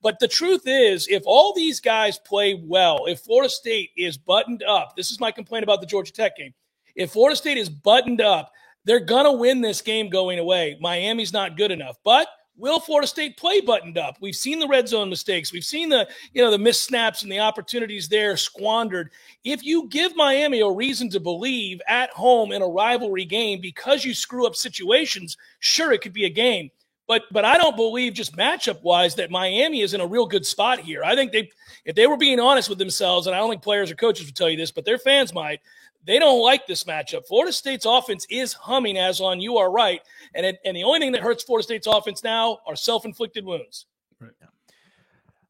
But 0.01 0.19
the 0.19 0.27
truth 0.27 0.63
is, 0.65 1.07
if 1.07 1.23
all 1.25 1.53
these 1.53 1.79
guys 1.79 2.17
play 2.17 2.55
well, 2.55 3.05
if 3.05 3.19
Florida 3.19 3.49
State 3.49 3.91
is 3.95 4.17
buttoned 4.17 4.63
up, 4.63 4.95
this 4.95 5.11
is 5.11 5.19
my 5.19 5.31
complaint 5.31 5.63
about 5.63 5.79
the 5.79 5.87
Georgia 5.87 6.11
Tech 6.11 6.35
game. 6.35 6.53
If 6.95 7.11
Florida 7.11 7.35
State 7.35 7.57
is 7.57 7.69
buttoned 7.69 8.21
up, 8.21 8.51
they're 8.83 8.99
going 8.99 9.25
to 9.25 9.31
win 9.31 9.61
this 9.61 9.81
game 9.81 10.09
going 10.09 10.39
away. 10.39 10.77
Miami's 10.81 11.33
not 11.33 11.55
good 11.55 11.71
enough. 11.71 11.97
But– 12.03 12.27
will 12.57 12.79
Florida 12.79 13.07
State 13.07 13.37
play 13.37 13.61
buttoned 13.61 13.97
up? 13.97 14.17
We've 14.21 14.35
seen 14.35 14.59
the 14.59 14.67
red 14.67 14.87
zone 14.87 15.09
mistakes. 15.09 15.51
We've 15.51 15.63
seen 15.63 15.89
the, 15.89 16.07
you 16.33 16.43
know, 16.43 16.51
the 16.51 16.57
missed 16.57 16.83
snaps 16.83 17.23
and 17.23 17.31
the 17.31 17.39
opportunities 17.39 18.07
there 18.07 18.37
squandered. 18.37 19.11
If 19.43 19.63
you 19.63 19.87
give 19.89 20.15
Miami 20.15 20.61
a 20.61 20.69
reason 20.69 21.09
to 21.11 21.19
believe 21.19 21.81
at 21.87 22.11
home 22.11 22.51
in 22.51 22.61
a 22.61 22.67
rivalry 22.67 23.25
game 23.25 23.61
because 23.61 24.05
you 24.05 24.13
screw 24.13 24.45
up 24.45 24.55
situations, 24.55 25.37
sure, 25.59 25.91
it 25.91 26.01
could 26.01 26.13
be 26.13 26.25
a 26.25 26.29
game. 26.29 26.69
But 27.11 27.23
but 27.29 27.43
I 27.43 27.57
don't 27.57 27.75
believe 27.75 28.13
just 28.13 28.37
matchup 28.37 28.81
wise 28.83 29.15
that 29.15 29.29
Miami 29.29 29.81
is 29.81 29.93
in 29.93 29.99
a 29.99 30.07
real 30.07 30.25
good 30.25 30.45
spot 30.45 30.79
here. 30.79 31.03
I 31.03 31.13
think 31.13 31.33
they 31.33 31.51
if 31.83 31.93
they 31.93 32.07
were 32.07 32.15
being 32.15 32.39
honest 32.39 32.69
with 32.69 32.77
themselves, 32.77 33.27
and 33.27 33.35
I 33.35 33.39
don't 33.39 33.49
think 33.49 33.61
players 33.61 33.91
or 33.91 33.95
coaches 33.95 34.27
would 34.27 34.35
tell 34.37 34.49
you 34.49 34.55
this, 34.55 34.71
but 34.71 34.85
their 34.85 34.97
fans 34.97 35.33
might. 35.33 35.59
They 36.05 36.19
don't 36.19 36.41
like 36.41 36.67
this 36.67 36.85
matchup. 36.85 37.27
Florida 37.27 37.51
State's 37.51 37.85
offense 37.85 38.25
is 38.29 38.53
humming 38.53 38.97
as 38.97 39.19
on. 39.19 39.41
You 39.41 39.57
are 39.57 39.69
right, 39.69 39.99
and 40.35 40.45
it, 40.45 40.59
and 40.63 40.77
the 40.77 40.85
only 40.85 40.99
thing 40.99 41.11
that 41.11 41.21
hurts 41.21 41.43
Florida 41.43 41.65
State's 41.65 41.85
offense 41.85 42.23
now 42.23 42.59
are 42.65 42.77
self 42.77 43.03
inflicted 43.03 43.43
wounds. 43.43 43.87
Right. 44.17 44.31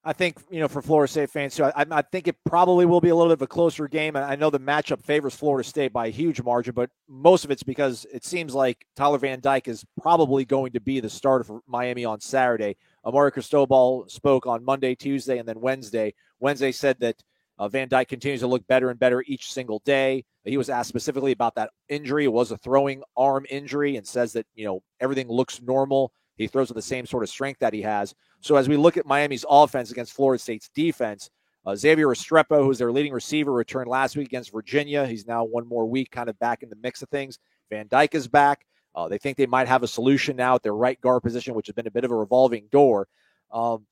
I 0.03 0.13
think 0.13 0.37
you 0.49 0.59
know 0.59 0.67
for 0.67 0.81
Florida 0.81 1.11
State 1.11 1.29
fans 1.29 1.55
too. 1.55 1.65
I, 1.65 1.85
I, 1.91 2.01
think 2.01 2.27
it 2.27 2.35
probably 2.45 2.87
will 2.87 3.01
be 3.01 3.09
a 3.09 3.15
little 3.15 3.29
bit 3.29 3.37
of 3.37 3.41
a 3.43 3.47
closer 3.47 3.87
game. 3.87 4.15
I 4.15 4.35
know 4.35 4.49
the 4.49 4.59
matchup 4.59 5.03
favors 5.03 5.35
Florida 5.35 5.67
State 5.67 5.93
by 5.93 6.07
a 6.07 6.11
huge 6.11 6.41
margin, 6.41 6.73
but 6.73 6.89
most 7.07 7.45
of 7.45 7.51
it's 7.51 7.61
because 7.61 8.07
it 8.11 8.25
seems 8.25 8.55
like 8.55 8.83
Tyler 8.95 9.19
Van 9.19 9.39
Dyke 9.39 9.67
is 9.67 9.85
probably 10.01 10.43
going 10.43 10.71
to 10.71 10.79
be 10.79 10.99
the 10.99 11.09
starter 11.09 11.43
for 11.43 11.61
Miami 11.67 12.03
on 12.03 12.19
Saturday. 12.19 12.77
Amari 13.05 13.31
Cristobal 13.31 14.05
spoke 14.07 14.47
on 14.47 14.65
Monday, 14.65 14.95
Tuesday, 14.95 15.37
and 15.37 15.47
then 15.47 15.61
Wednesday. 15.61 16.15
Wednesday 16.39 16.71
said 16.71 16.99
that 16.99 17.21
uh, 17.59 17.67
Van 17.67 17.87
Dyke 17.87 18.07
continues 18.07 18.39
to 18.39 18.47
look 18.47 18.65
better 18.65 18.89
and 18.89 18.99
better 18.99 19.23
each 19.27 19.51
single 19.51 19.83
day. 19.85 20.25
He 20.43 20.57
was 20.57 20.71
asked 20.71 20.89
specifically 20.89 21.31
about 21.31 21.53
that 21.55 21.69
injury. 21.89 22.23
It 22.25 22.33
was 22.33 22.51
a 22.51 22.57
throwing 22.57 23.03
arm 23.15 23.45
injury, 23.51 23.97
and 23.97 24.07
says 24.07 24.33
that 24.33 24.47
you 24.55 24.65
know 24.65 24.81
everything 24.99 25.27
looks 25.27 25.61
normal. 25.61 26.11
He 26.41 26.47
throws 26.47 26.69
with 26.69 26.75
the 26.75 26.81
same 26.81 27.05
sort 27.05 27.23
of 27.23 27.29
strength 27.29 27.59
that 27.59 27.73
he 27.73 27.81
has. 27.83 28.15
So 28.39 28.55
as 28.55 28.67
we 28.67 28.75
look 28.75 28.97
at 28.97 29.05
Miami's 29.05 29.45
offense 29.47 29.91
against 29.91 30.13
Florida 30.13 30.41
State's 30.41 30.69
defense, 30.69 31.29
uh, 31.65 31.75
Xavier 31.75 32.07
Restrepo, 32.07 32.63
who's 32.63 32.79
their 32.79 32.91
leading 32.91 33.13
receiver, 33.13 33.51
returned 33.51 33.87
last 33.87 34.17
week 34.17 34.27
against 34.27 34.51
Virginia. 34.51 35.05
He's 35.05 35.27
now 35.27 35.43
one 35.43 35.67
more 35.67 35.85
week 35.85 36.09
kind 36.09 36.29
of 36.29 36.39
back 36.39 36.63
in 36.63 36.69
the 36.69 36.75
mix 36.81 37.03
of 37.03 37.09
things. 37.09 37.37
Van 37.69 37.87
Dyke 37.87 38.15
is 38.15 38.27
back. 38.27 38.65
Uh, 38.95 39.07
they 39.07 39.19
think 39.19 39.37
they 39.37 39.45
might 39.45 39.67
have 39.67 39.83
a 39.83 39.87
solution 39.87 40.35
now 40.35 40.55
at 40.55 40.63
their 40.63 40.73
right 40.73 40.99
guard 40.99 41.21
position, 41.21 41.53
which 41.53 41.67
has 41.67 41.75
been 41.75 41.87
a 41.87 41.91
bit 41.91 42.03
of 42.03 42.11
a 42.11 42.15
revolving 42.15 42.67
door. 42.71 43.07
Um, 43.51 43.85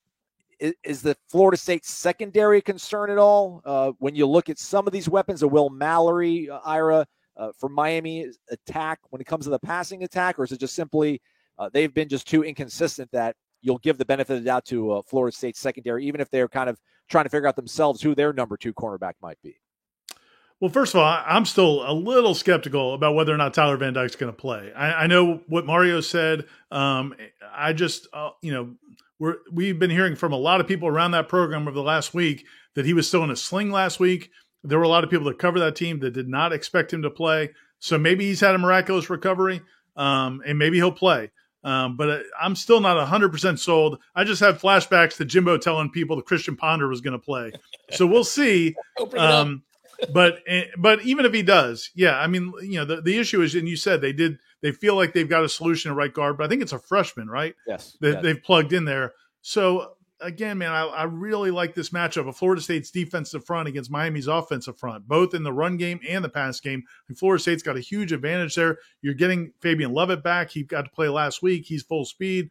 is, 0.58 0.74
is, 0.82 1.02
the 1.02 1.16
Florida 1.28 1.56
State 1.56 1.86
secondary 1.86 2.60
concern 2.60 3.10
at 3.10 3.16
all? 3.16 3.62
Uh, 3.64 3.92
when 3.98 4.14
you 4.14 4.26
look 4.26 4.48
at 4.48 4.58
some 4.58 4.86
of 4.86 4.92
these 4.92 5.08
weapons, 5.08 5.42
a 5.42 5.48
Will 5.48 5.70
Mallory, 5.70 6.50
uh, 6.50 6.58
Ira, 6.64 7.06
uh, 7.36 7.52
for 7.56 7.68
Miami 7.68 8.26
attack 8.50 8.98
when 9.10 9.20
it 9.20 9.26
comes 9.26 9.44
to 9.44 9.50
the 9.50 9.58
passing 9.60 10.02
attack, 10.02 10.38
or 10.38 10.44
is 10.44 10.52
it 10.52 10.60
just 10.60 10.74
simply 10.74 11.22
uh, 11.60 11.68
they've 11.72 11.92
been 11.92 12.08
just 12.08 12.26
too 12.26 12.42
inconsistent 12.42 13.10
that 13.12 13.36
you'll 13.60 13.78
give 13.78 13.98
the 13.98 14.04
benefit 14.04 14.32
of 14.32 14.42
the 14.42 14.46
doubt 14.46 14.64
to 14.64 14.92
uh, 14.92 15.02
Florida 15.02 15.36
State 15.36 15.56
secondary, 15.56 16.06
even 16.06 16.20
if 16.20 16.30
they're 16.30 16.48
kind 16.48 16.70
of 16.70 16.80
trying 17.08 17.24
to 17.24 17.30
figure 17.30 17.46
out 17.46 17.54
themselves 17.54 18.00
who 18.00 18.14
their 18.14 18.32
number 18.32 18.56
two 18.56 18.72
cornerback 18.72 19.12
might 19.20 19.36
be? 19.42 19.60
Well, 20.58 20.70
first 20.70 20.94
of 20.94 21.00
all, 21.00 21.22
I'm 21.26 21.44
still 21.44 21.90
a 21.90 21.92
little 21.92 22.34
skeptical 22.34 22.94
about 22.94 23.14
whether 23.14 23.32
or 23.32 23.36
not 23.36 23.54
Tyler 23.54 23.76
Van 23.76 23.92
Dyke's 23.92 24.16
going 24.16 24.32
to 24.32 24.36
play. 24.36 24.72
I, 24.74 25.04
I, 25.04 25.06
know 25.06 25.40
what 25.48 25.64
Mario 25.64 26.00
said. 26.00 26.46
Um, 26.70 27.14
I 27.54 27.72
just, 27.72 28.08
uh, 28.12 28.30
you 28.42 28.52
know, 28.52 28.74
we're, 29.18 29.36
we've 29.50 29.78
been 29.78 29.90
hearing 29.90 30.16
from 30.16 30.32
a 30.32 30.36
lot 30.36 30.60
of 30.60 30.68
people 30.68 30.88
around 30.88 31.12
that 31.12 31.28
program 31.28 31.62
over 31.62 31.72
the 31.72 31.82
last 31.82 32.12
week 32.12 32.44
that 32.74 32.84
he 32.84 32.92
was 32.92 33.08
still 33.08 33.24
in 33.24 33.30
a 33.30 33.36
sling 33.36 33.70
last 33.70 34.00
week. 34.00 34.30
There 34.62 34.78
were 34.78 34.84
a 34.84 34.88
lot 34.88 35.02
of 35.02 35.08
people 35.08 35.26
that 35.26 35.38
cover 35.38 35.58
that 35.60 35.76
team 35.76 36.00
that 36.00 36.10
did 36.10 36.28
not 36.28 36.52
expect 36.52 36.92
him 36.92 37.02
to 37.02 37.10
play. 37.10 37.50
So 37.78 37.96
maybe 37.96 38.26
he's 38.26 38.40
had 38.40 38.54
a 38.54 38.58
miraculous 38.58 39.08
recovery, 39.08 39.62
um, 39.96 40.42
and 40.46 40.58
maybe 40.58 40.76
he'll 40.76 40.92
play. 40.92 41.30
Um, 41.62 41.96
but 41.96 42.08
uh, 42.08 42.18
I'm 42.40 42.56
still 42.56 42.80
not 42.80 42.96
100% 43.06 43.58
sold. 43.58 43.98
I 44.14 44.24
just 44.24 44.40
have 44.40 44.60
flashbacks 44.60 45.16
to 45.16 45.24
Jimbo 45.24 45.58
telling 45.58 45.90
people 45.90 46.16
that 46.16 46.26
Christian 46.26 46.56
Ponder 46.56 46.88
was 46.88 47.00
going 47.00 47.12
to 47.12 47.18
play. 47.18 47.52
So 47.90 48.06
we'll 48.06 48.24
see. 48.24 48.74
um, 49.18 49.62
but 50.12 50.38
eh, 50.46 50.64
but 50.78 51.02
even 51.04 51.26
if 51.26 51.34
he 51.34 51.42
does, 51.42 51.90
yeah, 51.94 52.18
I 52.18 52.26
mean, 52.26 52.52
you 52.62 52.78
know, 52.78 52.84
the, 52.86 53.02
the 53.02 53.18
issue 53.18 53.42
is, 53.42 53.54
and 53.54 53.68
you 53.68 53.76
said 53.76 54.00
they 54.00 54.14
did, 54.14 54.38
they 54.62 54.72
feel 54.72 54.96
like 54.96 55.12
they've 55.12 55.28
got 55.28 55.44
a 55.44 55.48
solution 55.48 55.90
at 55.90 55.96
right 55.96 56.12
guard, 56.12 56.38
but 56.38 56.44
I 56.44 56.48
think 56.48 56.62
it's 56.62 56.72
a 56.72 56.78
freshman, 56.78 57.28
right? 57.28 57.54
Yes. 57.66 57.96
That 58.00 58.14
yes. 58.14 58.22
they've 58.22 58.42
plugged 58.42 58.72
in 58.72 58.86
there. 58.86 59.12
So 59.42 59.92
again, 60.20 60.58
man, 60.58 60.72
I, 60.72 60.84
I, 60.84 61.02
really 61.04 61.50
like 61.50 61.74
this 61.74 61.90
matchup 61.90 62.28
of 62.28 62.36
Florida 62.36 62.62
State's 62.62 62.90
defensive 62.90 63.44
front 63.44 63.68
against 63.68 63.90
Miami's 63.90 64.26
offensive 64.26 64.78
front, 64.78 65.08
both 65.08 65.34
in 65.34 65.42
the 65.42 65.52
run 65.52 65.76
game 65.76 66.00
and 66.08 66.24
the 66.24 66.28
pass 66.28 66.60
game. 66.60 66.84
And 67.08 67.18
Florida 67.18 67.40
State's 67.40 67.62
got 67.62 67.76
a 67.76 67.80
huge 67.80 68.12
advantage 68.12 68.54
there. 68.54 68.78
You're 69.02 69.14
getting 69.14 69.52
Fabian 69.60 69.92
Lovett 69.92 70.22
back. 70.22 70.50
He 70.50 70.62
got 70.62 70.82
to 70.82 70.90
play 70.90 71.08
last 71.08 71.42
week. 71.42 71.66
He's 71.66 71.82
full 71.82 72.04
speed. 72.04 72.50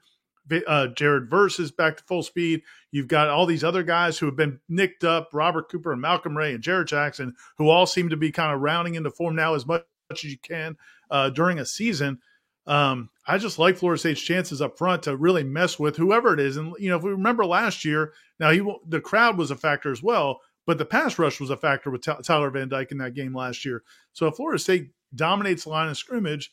Uh, 0.68 0.88
Jared 0.88 1.30
Verse 1.30 1.60
is 1.60 1.72
back 1.72 1.98
to 1.98 2.04
full 2.04 2.24
speed. 2.24 2.64
You've 2.92 3.08
got 3.08 3.30
all 3.30 3.46
these 3.46 3.64
other 3.64 3.84
guys 3.84 4.18
who 4.18 4.26
have 4.26 4.36
been 4.36 4.60
nicked 4.68 5.04
up, 5.04 5.30
Robert 5.32 5.70
Cooper 5.70 5.92
and 5.92 6.02
Malcolm 6.02 6.36
Ray 6.36 6.56
and 6.56 6.64
Jared 6.64 6.88
Jackson, 6.88 7.36
who 7.58 7.70
all 7.70 7.86
seem 7.86 8.10
to 8.10 8.18
be 8.18 8.32
kind 8.32 8.52
of 8.52 8.62
rounding 8.62 8.96
into 8.96 9.12
form 9.12 9.36
now 9.36 9.54
as 9.54 9.68
much 9.68 9.84
as 10.12 10.24
you 10.24 10.40
can 10.40 10.76
uh, 11.12 11.30
during 11.30 11.60
a 11.60 11.66
season. 11.66 12.20
Um, 12.70 13.10
I 13.28 13.40
just 13.40 13.58
like 13.58 13.78
Florida 13.78 14.00
State's 14.00 14.22
chances 14.22 14.62
up 14.62 14.78
front 14.78 15.04
to 15.04 15.18
really 15.18 15.44
mess 15.44 15.80
with 15.80 15.98
whoever 15.98 16.36
it 16.36 16.40
is. 16.40 16.56
And 16.56 16.74
you 16.80 16.90
know, 16.90 16.98
if 16.98 17.04
we 17.04 17.10
remember 17.10 17.44
last 17.44 17.84
year, 17.84 18.14
now 18.40 18.52
he 18.52 18.64
the 18.88 19.02
crowd 19.02 19.38
was 19.38 19.50
a 19.50 19.56
factor 19.56 19.92
as 19.92 20.04
well, 20.04 20.40
but 20.68 20.78
the 20.78 20.86
pass 20.86 21.18
rush 21.18 21.40
was 21.40 21.50
a 21.50 21.58
factor 21.58 21.90
with 21.90 22.04
Tyler 22.04 22.52
Van 22.52 22.70
Dyke 22.70 22.92
in 22.92 23.00
that 23.00 23.16
game 23.16 23.36
last 23.36 23.66
year. 23.66 23.84
So 24.14 24.28
if 24.28 24.36
Florida 24.36 24.60
State 24.60 24.92
dominates 25.16 25.64
the 25.64 25.72
line 25.72 25.90
of 25.90 25.98
scrimmage, 25.98 26.52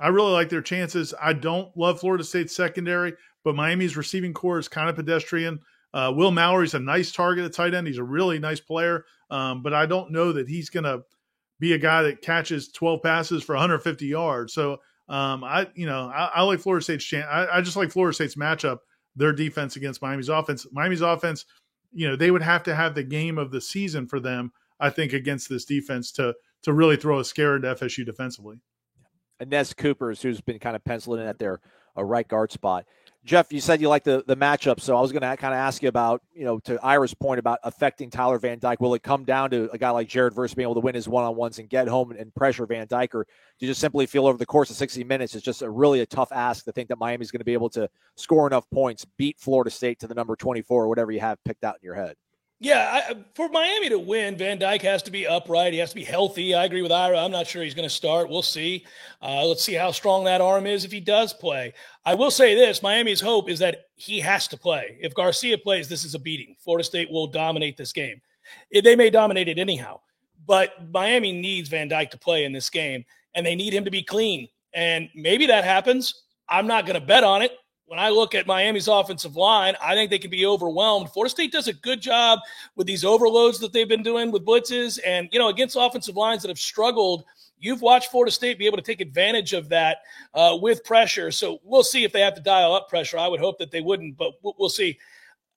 I 0.00 0.08
really 0.08 0.32
like 0.32 0.48
their 0.48 0.62
chances. 0.62 1.12
I 1.20 1.34
don't 1.34 1.76
love 1.76 2.00
Florida 2.00 2.24
State's 2.24 2.56
secondary, 2.56 3.12
but 3.44 3.54
Miami's 3.54 3.96
receiving 3.96 4.32
core 4.32 4.58
is 4.58 4.68
kind 4.68 4.88
of 4.88 4.96
pedestrian. 4.96 5.60
Uh, 5.92 6.12
Will 6.14 6.30
Mallory's 6.30 6.74
a 6.74 6.78
nice 6.78 7.12
target 7.12 7.44
at 7.44 7.52
tight 7.52 7.74
end. 7.74 7.86
He's 7.86 7.98
a 7.98 8.04
really 8.04 8.38
nice 8.38 8.60
player, 8.60 9.04
um, 9.30 9.62
but 9.62 9.74
I 9.74 9.84
don't 9.84 10.12
know 10.12 10.32
that 10.32 10.48
he's 10.48 10.70
going 10.70 10.84
to 10.84 11.02
be 11.60 11.74
a 11.74 11.78
guy 11.78 12.02
that 12.04 12.22
catches 12.22 12.68
12 12.68 13.02
passes 13.02 13.42
for 13.42 13.54
150 13.54 14.06
yards. 14.06 14.54
So 14.54 14.78
um, 15.08 15.42
I, 15.42 15.68
you 15.74 15.86
know, 15.86 16.08
I, 16.08 16.30
I 16.34 16.42
like 16.42 16.60
Florida 16.60 16.82
State's 16.82 17.04
chance. 17.04 17.26
I, 17.30 17.46
I, 17.58 17.60
just 17.60 17.76
like 17.76 17.90
Florida 17.90 18.14
State's 18.14 18.34
matchup, 18.34 18.78
their 19.16 19.32
defense 19.32 19.76
against 19.76 20.02
Miami's 20.02 20.28
offense. 20.28 20.66
Miami's 20.70 21.00
offense, 21.00 21.46
you 21.92 22.06
know, 22.06 22.14
they 22.14 22.30
would 22.30 22.42
have 22.42 22.62
to 22.64 22.74
have 22.74 22.94
the 22.94 23.02
game 23.02 23.38
of 23.38 23.50
the 23.50 23.60
season 23.60 24.06
for 24.06 24.20
them, 24.20 24.52
I 24.78 24.90
think, 24.90 25.12
against 25.12 25.48
this 25.48 25.64
defense 25.64 26.12
to 26.12 26.34
to 26.62 26.72
really 26.72 26.96
throw 26.96 27.20
a 27.20 27.24
scare 27.24 27.56
into 27.56 27.74
FSU 27.74 28.04
defensively. 28.04 28.60
Anez 29.40 29.76
Cooper's, 29.76 30.20
who's 30.20 30.40
been 30.40 30.58
kind 30.58 30.74
of 30.74 30.84
penciling 30.84 31.20
in 31.20 31.26
at 31.26 31.38
their 31.38 31.60
a 31.96 32.04
right 32.04 32.26
guard 32.26 32.52
spot. 32.52 32.84
Jeff, 33.24 33.52
you 33.52 33.60
said 33.60 33.80
you 33.80 33.88
like 33.88 34.04
the 34.04 34.24
the 34.26 34.36
matchup, 34.36 34.80
so 34.80 34.96
I 34.96 35.00
was 35.00 35.12
going 35.12 35.22
to 35.22 35.36
kind 35.36 35.52
of 35.52 35.58
ask 35.58 35.82
you 35.82 35.88
about, 35.88 36.22
you 36.32 36.44
know, 36.44 36.60
to 36.60 36.78
Ira's 36.82 37.14
point 37.14 37.38
about 37.38 37.58
affecting 37.62 38.10
Tyler 38.10 38.38
Van 38.38 38.58
Dyke. 38.58 38.80
Will 38.80 38.94
it 38.94 39.02
come 39.02 39.24
down 39.24 39.50
to 39.50 39.68
a 39.72 39.76
guy 39.76 39.90
like 39.90 40.08
Jared 40.08 40.34
Verse 40.34 40.54
being 40.54 40.64
able 40.64 40.74
to 40.74 40.80
win 40.80 40.94
his 40.94 41.08
one 41.08 41.24
on 41.24 41.36
ones 41.36 41.58
and 41.58 41.68
get 41.68 41.88
home 41.88 42.12
and 42.12 42.34
pressure 42.34 42.64
Van 42.64 42.86
Dyke, 42.88 43.14
or 43.14 43.24
do 43.24 43.66
you 43.66 43.70
just 43.70 43.80
simply 43.80 44.06
feel 44.06 44.26
over 44.26 44.38
the 44.38 44.46
course 44.46 44.70
of 44.70 44.76
60 44.76 45.04
minutes 45.04 45.34
it's 45.34 45.44
just 45.44 45.62
a 45.62 45.68
really 45.68 46.00
a 46.00 46.06
tough 46.06 46.32
ask 46.32 46.64
to 46.64 46.72
think 46.72 46.88
that 46.88 46.98
Miami's 46.98 47.30
going 47.30 47.40
to 47.40 47.44
be 47.44 47.52
able 47.52 47.70
to 47.70 47.88
score 48.16 48.46
enough 48.46 48.70
points, 48.70 49.04
beat 49.16 49.38
Florida 49.38 49.70
State 49.70 49.98
to 50.00 50.06
the 50.06 50.14
number 50.14 50.36
24 50.36 50.84
or 50.84 50.88
whatever 50.88 51.10
you 51.10 51.20
have 51.20 51.42
picked 51.44 51.64
out 51.64 51.74
in 51.74 51.84
your 51.84 51.96
head? 51.96 52.14
Yeah, 52.60 53.02
I, 53.10 53.14
for 53.34 53.48
Miami 53.48 53.88
to 53.90 54.00
win, 54.00 54.36
Van 54.36 54.58
Dyke 54.58 54.82
has 54.82 55.04
to 55.04 55.12
be 55.12 55.28
upright. 55.28 55.72
He 55.72 55.78
has 55.78 55.90
to 55.90 55.94
be 55.94 56.02
healthy. 56.02 56.54
I 56.54 56.64
agree 56.64 56.82
with 56.82 56.90
Ira. 56.90 57.16
I'm 57.16 57.30
not 57.30 57.46
sure 57.46 57.62
he's 57.62 57.74
going 57.74 57.88
to 57.88 57.94
start. 57.94 58.28
We'll 58.28 58.42
see. 58.42 58.84
Uh, 59.22 59.46
let's 59.46 59.62
see 59.62 59.74
how 59.74 59.92
strong 59.92 60.24
that 60.24 60.40
arm 60.40 60.66
is 60.66 60.84
if 60.84 60.90
he 60.90 60.98
does 60.98 61.32
play. 61.32 61.72
I 62.04 62.14
will 62.14 62.32
say 62.32 62.56
this 62.56 62.82
Miami's 62.82 63.20
hope 63.20 63.48
is 63.48 63.60
that 63.60 63.86
he 63.94 64.18
has 64.18 64.48
to 64.48 64.56
play. 64.56 64.98
If 65.00 65.14
Garcia 65.14 65.56
plays, 65.56 65.88
this 65.88 66.04
is 66.04 66.16
a 66.16 66.18
beating. 66.18 66.56
Florida 66.58 66.82
State 66.82 67.10
will 67.12 67.28
dominate 67.28 67.76
this 67.76 67.92
game. 67.92 68.20
They 68.72 68.96
may 68.96 69.10
dominate 69.10 69.46
it 69.46 69.58
anyhow, 69.58 70.00
but 70.44 70.90
Miami 70.90 71.32
needs 71.32 71.68
Van 71.68 71.86
Dyke 71.86 72.10
to 72.10 72.18
play 72.18 72.44
in 72.44 72.52
this 72.52 72.70
game, 72.70 73.04
and 73.34 73.46
they 73.46 73.54
need 73.54 73.72
him 73.72 73.84
to 73.84 73.90
be 73.90 74.02
clean. 74.02 74.48
And 74.74 75.08
maybe 75.14 75.46
that 75.46 75.62
happens. 75.62 76.24
I'm 76.48 76.66
not 76.66 76.86
going 76.86 76.98
to 76.98 77.06
bet 77.06 77.22
on 77.22 77.42
it 77.42 77.52
when 77.88 77.98
I 77.98 78.10
look 78.10 78.34
at 78.34 78.46
Miami's 78.46 78.86
offensive 78.86 79.34
line, 79.34 79.74
I 79.82 79.94
think 79.94 80.10
they 80.10 80.18
can 80.18 80.30
be 80.30 80.44
overwhelmed. 80.44 81.10
Florida 81.10 81.30
State 81.30 81.52
does 81.52 81.68
a 81.68 81.72
good 81.72 82.02
job 82.02 82.38
with 82.76 82.86
these 82.86 83.02
overloads 83.02 83.58
that 83.60 83.72
they've 83.72 83.88
been 83.88 84.02
doing 84.02 84.30
with 84.30 84.44
blitzes. 84.44 84.98
And, 85.04 85.28
you 85.32 85.38
know, 85.38 85.48
against 85.48 85.74
offensive 85.78 86.14
lines 86.14 86.42
that 86.42 86.48
have 86.48 86.58
struggled, 86.58 87.24
you've 87.58 87.80
watched 87.80 88.10
Florida 88.10 88.30
State 88.30 88.58
be 88.58 88.66
able 88.66 88.76
to 88.76 88.82
take 88.82 89.00
advantage 89.00 89.54
of 89.54 89.70
that 89.70 89.98
uh, 90.34 90.58
with 90.60 90.84
pressure. 90.84 91.30
So 91.30 91.60
we'll 91.64 91.82
see 91.82 92.04
if 92.04 92.12
they 92.12 92.20
have 92.20 92.34
to 92.34 92.42
dial 92.42 92.74
up 92.74 92.90
pressure. 92.90 93.16
I 93.18 93.26
would 93.26 93.40
hope 93.40 93.58
that 93.58 93.70
they 93.70 93.80
wouldn't, 93.80 94.18
but 94.18 94.32
we'll 94.42 94.68
see. 94.68 94.98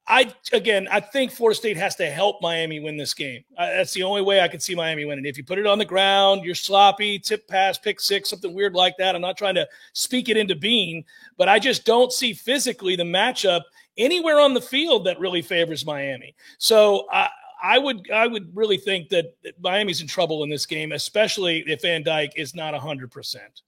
I 0.08 0.34
again, 0.52 0.88
I 0.92 1.00
think 1.00 1.32
Florida 1.32 1.58
State 1.58 1.78
has 1.78 1.96
to 1.98 2.10
help 2.10 2.42
Miami 2.42 2.80
win 2.80 2.98
this 2.98 3.14
game. 3.14 3.44
Uh, 3.58 3.68
that's 3.68 3.94
the 3.94 4.04
only 4.04 4.22
way 4.22 4.42
I 4.42 4.48
can 4.48 4.60
see 4.60 4.76
Miami 4.76 5.06
winning. 5.06 5.26
If 5.26 5.38
you 5.38 5.44
put 5.44 5.60
it 5.60 5.68
on 5.68 5.78
the 5.78 5.86
ground, 5.86 6.44
you're 6.44 6.56
sloppy, 6.56 7.20
tip 7.20 7.48
pass, 7.48 7.78
pick 7.78 8.00
six, 8.00 8.30
something 8.30 8.54
weird 8.54 8.74
like 8.74 8.98
that. 8.98 9.16
I'm 9.16 9.22
not 9.22 9.38
trying 9.38 9.56
to 9.56 9.68
speak 9.94 10.28
it 10.28 10.38
into 10.38 10.56
being, 10.56 11.06
but 11.38 11.48
I 11.48 11.60
just 11.60 11.86
don't 11.86 12.12
see 12.12 12.34
physically 12.34 12.96
the 12.96 13.04
matchup 13.04 13.62
anywhere 13.98 14.40
on 14.40 14.54
the 14.54 14.62
field 14.62 15.06
that 15.06 15.20
really 15.20 15.42
favors 15.42 15.86
Miami. 15.86 16.36
So 16.58 17.08
I, 17.12 17.30
I 17.62 17.78
would 17.78 18.10
I 18.12 18.26
would 18.26 18.56
really 18.56 18.78
think 18.78 19.10
that 19.10 19.36
Miami's 19.62 20.02
in 20.02 20.08
trouble 20.08 20.44
in 20.44 20.50
this 20.50 20.66
game, 20.66 20.92
especially 20.94 21.64
if 21.68 21.84
Van 21.84 22.04
Dyke 22.04 22.34
is 22.36 22.56
not 22.56 22.74
hundred 22.74 23.12
percent. 23.12 23.62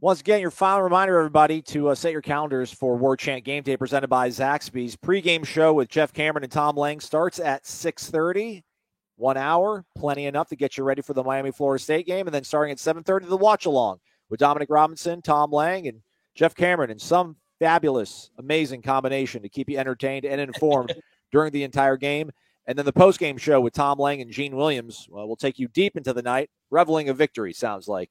Once 0.00 0.20
again, 0.20 0.40
your 0.40 0.52
final 0.52 0.82
reminder, 0.82 1.18
everybody, 1.18 1.60
to 1.60 1.88
uh, 1.88 1.94
set 1.94 2.12
your 2.12 2.22
calendars 2.22 2.70
for 2.70 2.96
War 2.96 3.16
Chant 3.16 3.42
Game 3.42 3.64
Day 3.64 3.76
presented 3.76 4.06
by 4.06 4.28
Zaxby's. 4.28 4.94
Pregame 4.94 5.44
show 5.44 5.74
with 5.74 5.88
Jeff 5.88 6.12
Cameron 6.12 6.44
and 6.44 6.52
Tom 6.52 6.76
Lang 6.76 7.00
starts 7.00 7.40
at 7.40 7.64
6.30. 7.64 8.62
One 9.16 9.36
hour, 9.36 9.84
plenty 9.96 10.26
enough 10.26 10.50
to 10.50 10.56
get 10.56 10.78
you 10.78 10.84
ready 10.84 11.02
for 11.02 11.14
the 11.14 11.24
Miami 11.24 11.50
Florida 11.50 11.82
State 11.82 12.06
game. 12.06 12.28
And 12.28 12.34
then 12.34 12.44
starting 12.44 12.70
at 12.70 12.78
7.30, 12.78 13.28
the 13.28 13.36
watch 13.36 13.66
along 13.66 13.98
with 14.30 14.38
Dominic 14.38 14.68
Robinson, 14.70 15.20
Tom 15.20 15.50
Lang, 15.50 15.88
and 15.88 16.00
Jeff 16.36 16.54
Cameron. 16.54 16.92
And 16.92 17.00
some 17.00 17.34
fabulous, 17.58 18.30
amazing 18.38 18.82
combination 18.82 19.42
to 19.42 19.48
keep 19.48 19.68
you 19.68 19.78
entertained 19.78 20.24
and 20.24 20.40
informed 20.40 20.94
during 21.32 21.50
the 21.50 21.64
entire 21.64 21.96
game. 21.96 22.30
And 22.68 22.78
then 22.78 22.86
the 22.86 22.92
post 22.92 23.18
game 23.18 23.36
show 23.36 23.60
with 23.60 23.72
Tom 23.72 23.98
Lang 23.98 24.20
and 24.20 24.30
Gene 24.30 24.54
Williams 24.54 25.08
well, 25.10 25.26
will 25.26 25.34
take 25.34 25.58
you 25.58 25.66
deep 25.66 25.96
into 25.96 26.12
the 26.12 26.22
night, 26.22 26.50
reveling 26.70 27.08
a 27.08 27.14
victory, 27.14 27.52
sounds 27.52 27.88
like. 27.88 28.10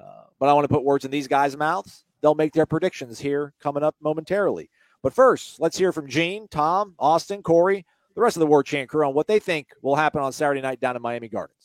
Uh, 0.00 0.24
but 0.38 0.48
I 0.48 0.54
want 0.54 0.64
to 0.64 0.74
put 0.74 0.84
words 0.84 1.04
in 1.04 1.10
these 1.10 1.28
guys' 1.28 1.56
mouths. 1.56 2.04
They'll 2.20 2.34
make 2.34 2.52
their 2.52 2.66
predictions 2.66 3.18
here 3.18 3.52
coming 3.60 3.82
up 3.82 3.96
momentarily. 4.00 4.70
But 5.02 5.14
first, 5.14 5.60
let's 5.60 5.78
hear 5.78 5.92
from 5.92 6.08
Gene, 6.08 6.48
Tom, 6.48 6.94
Austin, 6.98 7.42
Corey, 7.42 7.86
the 8.14 8.20
rest 8.20 8.36
of 8.36 8.40
the 8.40 8.46
War 8.46 8.62
Chant 8.62 8.88
crew 8.88 9.06
on 9.06 9.14
what 9.14 9.26
they 9.26 9.38
think 9.38 9.68
will 9.82 9.96
happen 9.96 10.20
on 10.20 10.32
Saturday 10.32 10.60
night 10.60 10.80
down 10.80 10.96
in 10.96 11.02
Miami 11.02 11.28
Gardens. 11.28 11.56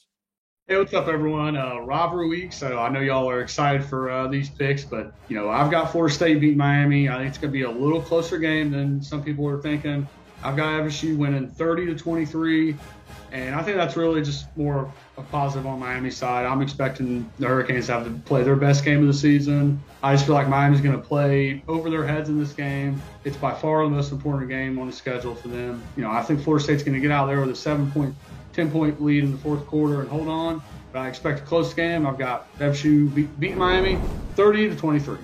Hey, 0.68 0.78
what's 0.78 0.94
up, 0.94 1.08
everyone? 1.08 1.56
Uh, 1.56 1.80
rivalry 1.82 2.28
week, 2.28 2.52
so 2.52 2.80
I 2.80 2.90
know 2.90 3.00
y'all 3.00 3.30
are 3.30 3.42
excited 3.42 3.86
for 3.86 4.10
uh, 4.10 4.28
these 4.28 4.50
picks, 4.50 4.84
but 4.84 5.14
you 5.28 5.38
know 5.38 5.48
I've 5.48 5.70
got 5.70 5.92
Florida 5.92 6.12
State 6.12 6.40
beat 6.40 6.58
Miami. 6.58 7.08
I 7.08 7.18
think 7.18 7.30
it's 7.30 7.38
going 7.38 7.52
to 7.52 7.54
be 7.54 7.64
a 7.64 7.70
little 7.70 8.02
closer 8.02 8.40
game 8.40 8.72
than 8.72 9.00
some 9.00 9.24
people 9.24 9.48
are 9.48 9.62
thinking. 9.62 10.08
I've 10.44 10.56
got 10.56 10.82
FSU 10.82 11.18
winning 11.18 11.48
30 11.48 11.86
to 11.88 11.96
23, 11.96 12.76
and 13.32 13.54
I 13.54 13.62
think 13.62 13.78
that's 13.78 13.96
really 13.96 14.24
just 14.24 14.48
more 14.58 14.92
a 15.18 15.22
positive 15.24 15.66
on 15.66 15.80
Miami's 15.80 16.18
side. 16.18 16.46
I'm 16.46 16.62
expecting 16.62 17.30
the 17.40 17.48
Hurricanes 17.48 17.88
to 17.88 17.94
have 17.94 18.04
to 18.06 18.12
play 18.26 18.44
their 18.44 18.56
best 18.56 18.84
game 18.84 19.02
of 19.02 19.08
the 19.08 19.14
season. 19.14 19.82
I 20.04 20.14
just 20.14 20.26
feel 20.26 20.36
like 20.36 20.50
Miami's 20.50 20.82
going 20.82 20.96
to 20.96 21.02
play 21.02 21.64
over 21.68 21.90
their 21.90 22.06
heads 22.06 22.30
in 22.30 22.40
this 22.40 22.52
game. 22.52 23.02
It's 23.24 23.38
by 23.38 23.54
far 23.54 23.84
the 23.84 23.90
most 23.90 24.12
important 24.12 24.50
game 24.50 24.78
on 24.78 24.88
the 24.88 24.94
schedule 24.94 25.34
for 25.34 25.48
them. 25.48 25.82
You 25.96 26.04
know, 26.04 26.12
I 26.12 26.22
think 26.22 26.42
Florida 26.42 26.64
State's 26.64 26.84
going 26.84 26.96
to 26.96 27.00
get 27.00 27.12
out 27.12 27.28
there 27.28 27.40
with 27.40 27.50
a 27.50 27.56
seven 27.56 27.90
point, 27.92 28.14
10 28.54 28.72
point 28.72 29.02
lead 29.02 29.24
in 29.24 29.32
the 29.32 29.38
fourth 29.38 29.66
quarter 29.68 30.02
and 30.02 30.10
hold 30.10 30.28
on. 30.28 30.62
But 30.92 31.00
I 31.00 31.08
expect 31.08 31.40
a 31.40 31.44
close 31.44 31.74
game. 31.74 32.06
I've 32.06 32.18
got 32.18 32.54
FSU 32.60 33.14
beat, 33.14 33.40
beat 33.40 33.56
Miami 33.56 34.00
30 34.36 34.70
to 34.70 34.76
23. 34.76 35.18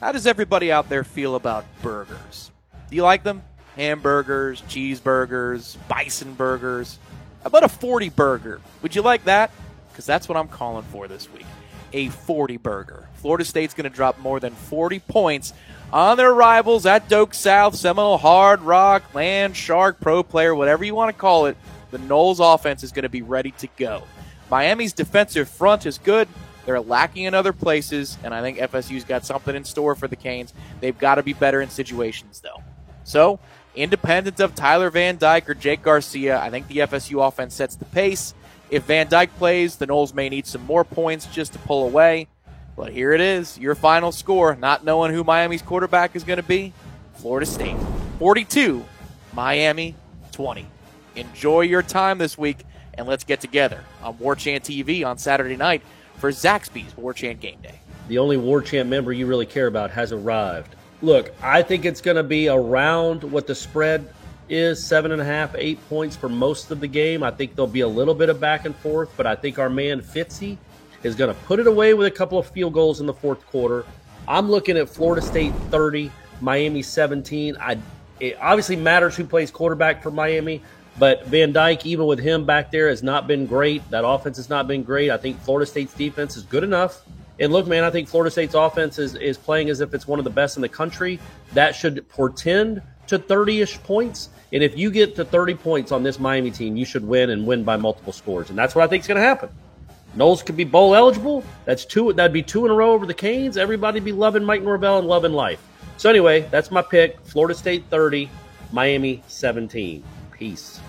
How 0.00 0.12
does 0.12 0.26
everybody 0.26 0.70
out 0.70 0.88
there 0.88 1.04
feel 1.04 1.36
about 1.36 1.64
burgers? 1.82 2.50
Do 2.90 2.96
you 2.96 3.02
like 3.02 3.22
them? 3.22 3.42
Hamburgers, 3.76 4.62
cheeseburgers, 4.62 5.76
bison 5.88 6.34
burgers. 6.34 6.98
About 7.46 7.62
a 7.62 7.68
40 7.68 8.08
burger? 8.08 8.60
Would 8.82 8.96
you 8.96 9.02
like 9.02 9.24
that? 9.24 9.52
Because 9.92 10.04
that's 10.04 10.28
what 10.28 10.36
I'm 10.36 10.48
calling 10.48 10.82
for 10.86 11.06
this 11.06 11.32
week. 11.32 11.46
A 11.92 12.08
40 12.08 12.56
burger. 12.56 13.08
Florida 13.14 13.44
State's 13.44 13.72
going 13.72 13.88
to 13.88 13.94
drop 13.94 14.18
more 14.18 14.40
than 14.40 14.52
40 14.52 14.98
points 14.98 15.52
on 15.92 16.16
their 16.16 16.34
rivals 16.34 16.86
at 16.86 17.08
Doak 17.08 17.34
South, 17.34 17.76
Seminole, 17.76 18.18
Hard 18.18 18.62
Rock, 18.62 19.14
Land, 19.14 19.56
Shark, 19.56 20.00
Pro 20.00 20.24
Player, 20.24 20.56
whatever 20.56 20.84
you 20.84 20.96
want 20.96 21.14
to 21.14 21.20
call 21.20 21.46
it. 21.46 21.56
The 21.92 21.98
Noles 21.98 22.40
offense 22.40 22.82
is 22.82 22.90
going 22.90 23.04
to 23.04 23.08
be 23.08 23.22
ready 23.22 23.52
to 23.52 23.68
go. 23.76 24.02
Miami's 24.50 24.92
defensive 24.92 25.48
front 25.48 25.86
is 25.86 25.98
good. 25.98 26.26
They're 26.64 26.80
lacking 26.80 27.24
in 27.24 27.34
other 27.34 27.52
places, 27.52 28.18
and 28.24 28.34
I 28.34 28.42
think 28.42 28.58
FSU's 28.58 29.04
got 29.04 29.24
something 29.24 29.54
in 29.54 29.62
store 29.62 29.94
for 29.94 30.08
the 30.08 30.16
Canes. 30.16 30.52
They've 30.80 30.98
got 30.98 31.14
to 31.14 31.22
be 31.22 31.32
better 31.32 31.60
in 31.60 31.70
situations, 31.70 32.40
though. 32.40 32.64
So, 33.04 33.38
independent 33.76 34.40
of 34.40 34.54
Tyler 34.54 34.90
Van 34.90 35.16
Dyke 35.16 35.48
or 35.48 35.54
Jake 35.54 35.82
Garcia, 35.82 36.40
I 36.40 36.50
think 36.50 36.66
the 36.68 36.78
FSU 36.78 37.26
offense 37.26 37.54
sets 37.54 37.76
the 37.76 37.84
pace. 37.84 38.34
If 38.70 38.84
Van 38.84 39.08
Dyke 39.08 39.36
plays, 39.36 39.76
the 39.76 39.86
Noles 39.86 40.14
may 40.14 40.28
need 40.28 40.46
some 40.46 40.64
more 40.64 40.84
points 40.84 41.26
just 41.26 41.52
to 41.52 41.58
pull 41.60 41.86
away. 41.86 42.26
But 42.76 42.92
here 42.92 43.12
it 43.12 43.20
is, 43.20 43.58
your 43.58 43.74
final 43.74 44.12
score, 44.12 44.56
not 44.56 44.84
knowing 44.84 45.12
who 45.12 45.24
Miami's 45.24 45.62
quarterback 45.62 46.16
is 46.16 46.24
going 46.24 46.38
to 46.38 46.42
be. 46.42 46.72
Florida 47.14 47.46
State 47.46 47.76
42, 48.18 48.84
Miami 49.32 49.94
20. 50.32 50.66
Enjoy 51.14 51.62
your 51.62 51.82
time 51.82 52.18
this 52.18 52.36
week, 52.36 52.58
and 52.94 53.06
let's 53.06 53.24
get 53.24 53.40
together 53.40 53.80
on 54.02 54.18
War 54.18 54.36
Chant 54.36 54.64
TV 54.64 55.06
on 55.06 55.16
Saturday 55.16 55.56
night 55.56 55.82
for 56.18 56.30
Zaxby's 56.30 56.94
War 56.96 57.14
Chant 57.14 57.40
Game 57.40 57.60
Day. 57.62 57.80
The 58.08 58.18
only 58.18 58.36
War 58.36 58.60
Chant 58.60 58.88
member 58.88 59.12
you 59.12 59.26
really 59.26 59.46
care 59.46 59.66
about 59.66 59.90
has 59.92 60.12
arrived. 60.12 60.74
Look, 61.02 61.32
I 61.42 61.62
think 61.62 61.84
it's 61.84 62.00
going 62.00 62.16
to 62.16 62.22
be 62.22 62.48
around 62.48 63.22
what 63.22 63.46
the 63.46 63.54
spread 63.54 64.12
is 64.48 64.84
seven 64.84 65.12
and 65.12 65.20
a 65.20 65.24
half, 65.24 65.54
eight 65.56 65.86
points 65.88 66.16
for 66.16 66.28
most 66.28 66.70
of 66.70 66.80
the 66.80 66.86
game. 66.86 67.22
I 67.22 67.30
think 67.30 67.54
there'll 67.54 67.66
be 67.66 67.80
a 67.80 67.88
little 67.88 68.14
bit 68.14 68.28
of 68.28 68.40
back 68.40 68.64
and 68.64 68.74
forth, 68.76 69.10
but 69.16 69.26
I 69.26 69.34
think 69.34 69.58
our 69.58 69.68
man 69.68 70.00
Fitzy 70.00 70.56
is 71.02 71.14
going 71.14 71.34
to 71.34 71.40
put 71.42 71.60
it 71.60 71.66
away 71.66 71.94
with 71.94 72.06
a 72.06 72.10
couple 72.10 72.38
of 72.38 72.46
field 72.46 72.72
goals 72.72 73.00
in 73.00 73.06
the 73.06 73.12
fourth 73.12 73.44
quarter. 73.46 73.84
I'm 74.26 74.50
looking 74.50 74.76
at 74.76 74.88
Florida 74.88 75.20
State 75.20 75.52
30, 75.70 76.10
Miami 76.40 76.82
17. 76.82 77.56
I 77.60 77.78
it 78.18 78.38
obviously 78.40 78.76
matters 78.76 79.14
who 79.14 79.24
plays 79.24 79.50
quarterback 79.50 80.02
for 80.02 80.10
Miami, 80.10 80.62
but 80.98 81.26
Van 81.26 81.52
Dyke, 81.52 81.84
even 81.84 82.06
with 82.06 82.18
him 82.18 82.46
back 82.46 82.70
there, 82.70 82.88
has 82.88 83.02
not 83.02 83.26
been 83.26 83.44
great. 83.44 83.88
That 83.90 84.06
offense 84.06 84.38
has 84.38 84.48
not 84.48 84.66
been 84.66 84.82
great. 84.82 85.10
I 85.10 85.18
think 85.18 85.38
Florida 85.40 85.66
State's 85.66 85.92
defense 85.92 86.34
is 86.36 86.44
good 86.44 86.64
enough. 86.64 87.02
And 87.38 87.52
look, 87.52 87.66
man, 87.66 87.84
I 87.84 87.90
think 87.90 88.08
Florida 88.08 88.30
State's 88.30 88.54
offense 88.54 88.98
is, 88.98 89.14
is 89.14 89.36
playing 89.36 89.68
as 89.68 89.80
if 89.80 89.92
it's 89.92 90.08
one 90.08 90.18
of 90.18 90.24
the 90.24 90.30
best 90.30 90.56
in 90.56 90.62
the 90.62 90.68
country. 90.68 91.20
That 91.52 91.74
should 91.74 92.08
portend 92.08 92.82
to 93.08 93.18
30 93.18 93.60
ish 93.60 93.78
points. 93.82 94.30
And 94.52 94.62
if 94.62 94.78
you 94.78 94.90
get 94.90 95.16
to 95.16 95.24
30 95.24 95.54
points 95.54 95.92
on 95.92 96.02
this 96.02 96.18
Miami 96.18 96.50
team, 96.50 96.76
you 96.76 96.84
should 96.84 97.06
win 97.06 97.30
and 97.30 97.46
win 97.46 97.64
by 97.64 97.76
multiple 97.76 98.12
scores. 98.12 98.48
And 98.48 98.58
that's 98.58 98.74
what 98.74 98.84
I 98.84 98.86
think 98.86 99.02
is 99.02 99.06
going 99.06 99.20
to 99.20 99.26
happen. 99.26 99.50
Noles 100.16 100.44
could 100.44 100.56
be 100.56 100.64
bowl 100.64 100.94
eligible. 100.94 101.44
That's 101.66 101.84
two. 101.84 102.12
That'd 102.12 102.32
be 102.32 102.42
two 102.42 102.64
in 102.64 102.70
a 102.70 102.74
row 102.74 102.92
over 102.92 103.04
the 103.04 103.14
Canes. 103.14 103.58
Everybody 103.58 104.00
be 104.00 104.12
loving 104.12 104.44
Mike 104.44 104.62
Norvell 104.62 104.98
and 104.98 105.06
loving 105.06 105.32
life. 105.32 105.62
So 105.98 106.08
anyway, 106.08 106.48
that's 106.50 106.70
my 106.70 106.82
pick. 106.82 107.20
Florida 107.20 107.54
State 107.54 107.84
30, 107.90 108.30
Miami 108.72 109.22
17. 109.26 110.02
Peace. 110.32 110.80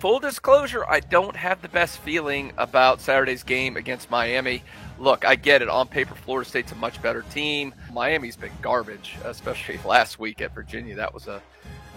Full 0.00 0.18
disclosure, 0.18 0.86
I 0.88 1.00
don't 1.00 1.36
have 1.36 1.60
the 1.60 1.68
best 1.68 1.98
feeling 1.98 2.52
about 2.56 3.02
Saturday's 3.02 3.42
game 3.42 3.76
against 3.76 4.10
Miami. 4.10 4.62
Look, 4.98 5.26
I 5.26 5.34
get 5.34 5.60
it. 5.60 5.68
On 5.68 5.86
paper, 5.86 6.14
Florida 6.14 6.48
State's 6.48 6.72
a 6.72 6.74
much 6.76 7.02
better 7.02 7.20
team. 7.30 7.74
Miami's 7.92 8.34
been 8.34 8.52
garbage, 8.62 9.16
especially 9.26 9.78
last 9.84 10.18
week 10.18 10.40
at 10.40 10.54
Virginia. 10.54 10.96
That 10.96 11.12
was 11.12 11.28
a 11.28 11.42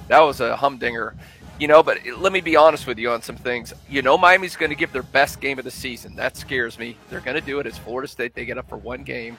that 0.09 0.19
was 0.19 0.41
a 0.41 0.53
humdinger. 0.53 1.15
You 1.61 1.69
know, 1.69 1.81
but 1.81 1.99
let 2.17 2.33
me 2.33 2.41
be 2.41 2.57
honest 2.57 2.87
with 2.87 2.99
you 2.99 3.09
on 3.09 3.21
some 3.21 3.37
things. 3.37 3.73
You 3.89 4.01
know, 4.01 4.17
Miami's 4.17 4.57
going 4.57 4.71
to 4.71 4.75
give 4.75 4.91
their 4.91 5.03
best 5.03 5.39
game 5.39 5.57
of 5.57 5.63
the 5.63 5.71
season. 5.71 6.13
That 6.17 6.35
scares 6.35 6.77
me. 6.77 6.97
They're 7.09 7.21
going 7.21 7.39
to 7.39 7.45
do 7.45 7.59
it. 7.59 7.67
It's 7.67 7.77
Florida 7.77 8.09
State. 8.09 8.33
They 8.33 8.43
get 8.43 8.57
up 8.57 8.67
for 8.67 8.77
one 8.77 9.03
game. 9.03 9.37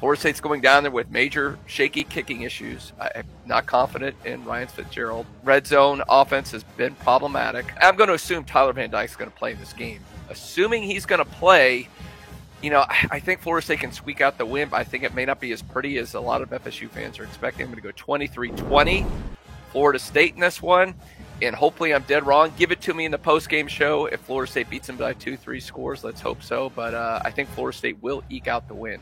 Florida 0.00 0.18
State's 0.18 0.40
going 0.40 0.62
down 0.62 0.82
there 0.82 0.90
with 0.90 1.10
major 1.10 1.58
shaky 1.66 2.04
kicking 2.04 2.40
issues. 2.40 2.94
I'm 2.98 3.26
not 3.44 3.66
confident 3.66 4.16
in 4.24 4.42
Ryan 4.46 4.66
Fitzgerald. 4.66 5.26
Red 5.44 5.66
zone 5.66 6.02
offense 6.08 6.50
has 6.52 6.64
been 6.64 6.94
problematic. 6.94 7.66
I'm 7.82 7.96
going 7.96 8.08
to 8.08 8.14
assume 8.14 8.44
Tyler 8.44 8.72
Van 8.72 8.88
Dyke's 8.88 9.14
going 9.14 9.30
to 9.30 9.36
play 9.36 9.52
in 9.52 9.58
this 9.58 9.74
game. 9.74 10.00
Assuming 10.30 10.84
he's 10.84 11.04
going 11.04 11.18
to 11.18 11.30
play, 11.30 11.86
you 12.62 12.70
know, 12.70 12.82
I 13.10 13.20
think 13.20 13.42
Florida 13.42 13.62
State 13.62 13.80
can 13.80 13.92
squeak 13.92 14.22
out 14.22 14.38
the 14.38 14.46
win, 14.46 14.70
but 14.70 14.78
I 14.78 14.84
think 14.84 15.04
it 15.04 15.14
may 15.14 15.26
not 15.26 15.38
be 15.38 15.52
as 15.52 15.60
pretty 15.60 15.98
as 15.98 16.14
a 16.14 16.20
lot 16.20 16.40
of 16.40 16.48
FSU 16.48 16.88
fans 16.88 17.18
are 17.18 17.24
expecting. 17.24 17.64
I'm 17.64 17.70
going 17.70 17.82
to 17.82 17.86
go 17.86 17.92
23 17.94 18.52
20. 18.52 19.06
Florida 19.70 19.98
State 19.98 20.32
in 20.32 20.40
this 20.40 20.62
one. 20.62 20.94
And 21.42 21.54
hopefully 21.54 21.94
I'm 21.94 22.02
dead 22.04 22.26
wrong. 22.26 22.52
Give 22.56 22.70
it 22.70 22.80
to 22.82 22.94
me 22.94 23.04
in 23.04 23.10
the 23.10 23.18
post 23.18 23.50
game 23.50 23.66
show. 23.66 24.06
If 24.06 24.20
Florida 24.20 24.50
State 24.50 24.70
beats 24.70 24.86
them 24.86 24.96
by 24.96 25.12
two, 25.12 25.36
three 25.36 25.60
scores, 25.60 26.04
let's 26.04 26.22
hope 26.22 26.42
so. 26.42 26.70
But 26.74 26.94
uh, 26.94 27.20
I 27.22 27.30
think 27.30 27.50
Florida 27.50 27.76
State 27.76 28.02
will 28.02 28.22
eke 28.30 28.48
out 28.48 28.66
the 28.66 28.74
win. 28.74 29.00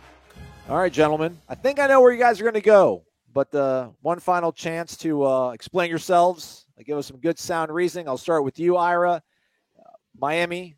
All 0.69 0.77
right, 0.77 0.93
gentlemen. 0.93 1.41
I 1.49 1.55
think 1.55 1.81
I 1.81 1.87
know 1.87 2.03
where 2.03 2.13
you 2.13 2.19
guys 2.19 2.39
are 2.39 2.45
going 2.45 2.53
to 2.53 2.61
go, 2.61 3.03
but 3.33 3.55
uh, 3.55 3.89
one 4.03 4.21
final 4.21 4.53
chance 4.53 4.99
to 4.99 5.25
uh, 5.25 5.51
explain 5.53 5.89
yourselves. 5.89 6.67
Uh, 6.79 6.83
give 6.85 6.99
us 6.99 7.07
some 7.07 7.17
good 7.17 7.39
sound 7.39 7.73
reasoning. 7.73 8.07
I'll 8.07 8.19
start 8.19 8.45
with 8.45 8.59
you, 8.59 8.77
Ira. 8.77 9.23
Uh, 9.79 9.91
Miami, 10.21 10.77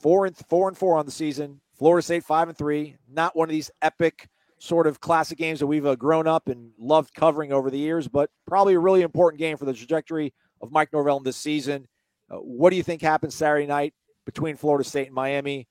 four 0.00 0.26
and 0.26 0.36
four 0.36 0.68
and 0.68 0.78
four 0.78 0.96
on 0.96 1.06
the 1.06 1.10
season. 1.10 1.60
Florida 1.76 2.04
State 2.04 2.22
five 2.22 2.48
and 2.48 2.56
three. 2.56 2.94
Not 3.10 3.34
one 3.34 3.48
of 3.48 3.52
these 3.52 3.68
epic 3.82 4.28
sort 4.58 4.86
of 4.86 5.00
classic 5.00 5.38
games 5.38 5.58
that 5.58 5.66
we've 5.66 5.86
uh, 5.86 5.96
grown 5.96 6.28
up 6.28 6.48
and 6.48 6.70
loved 6.78 7.12
covering 7.12 7.52
over 7.52 7.68
the 7.68 7.78
years, 7.78 8.06
but 8.06 8.30
probably 8.46 8.74
a 8.74 8.78
really 8.78 9.02
important 9.02 9.40
game 9.40 9.56
for 9.56 9.64
the 9.64 9.74
trajectory 9.74 10.32
of 10.60 10.70
Mike 10.70 10.92
Norvell 10.92 11.16
in 11.16 11.24
this 11.24 11.36
season. 11.36 11.88
Uh, 12.30 12.36
what 12.36 12.70
do 12.70 12.76
you 12.76 12.84
think 12.84 13.02
happens 13.02 13.34
Saturday 13.34 13.66
night 13.66 13.92
between 14.24 14.54
Florida 14.54 14.88
State 14.88 15.06
and 15.06 15.14
Miami? 15.16 15.66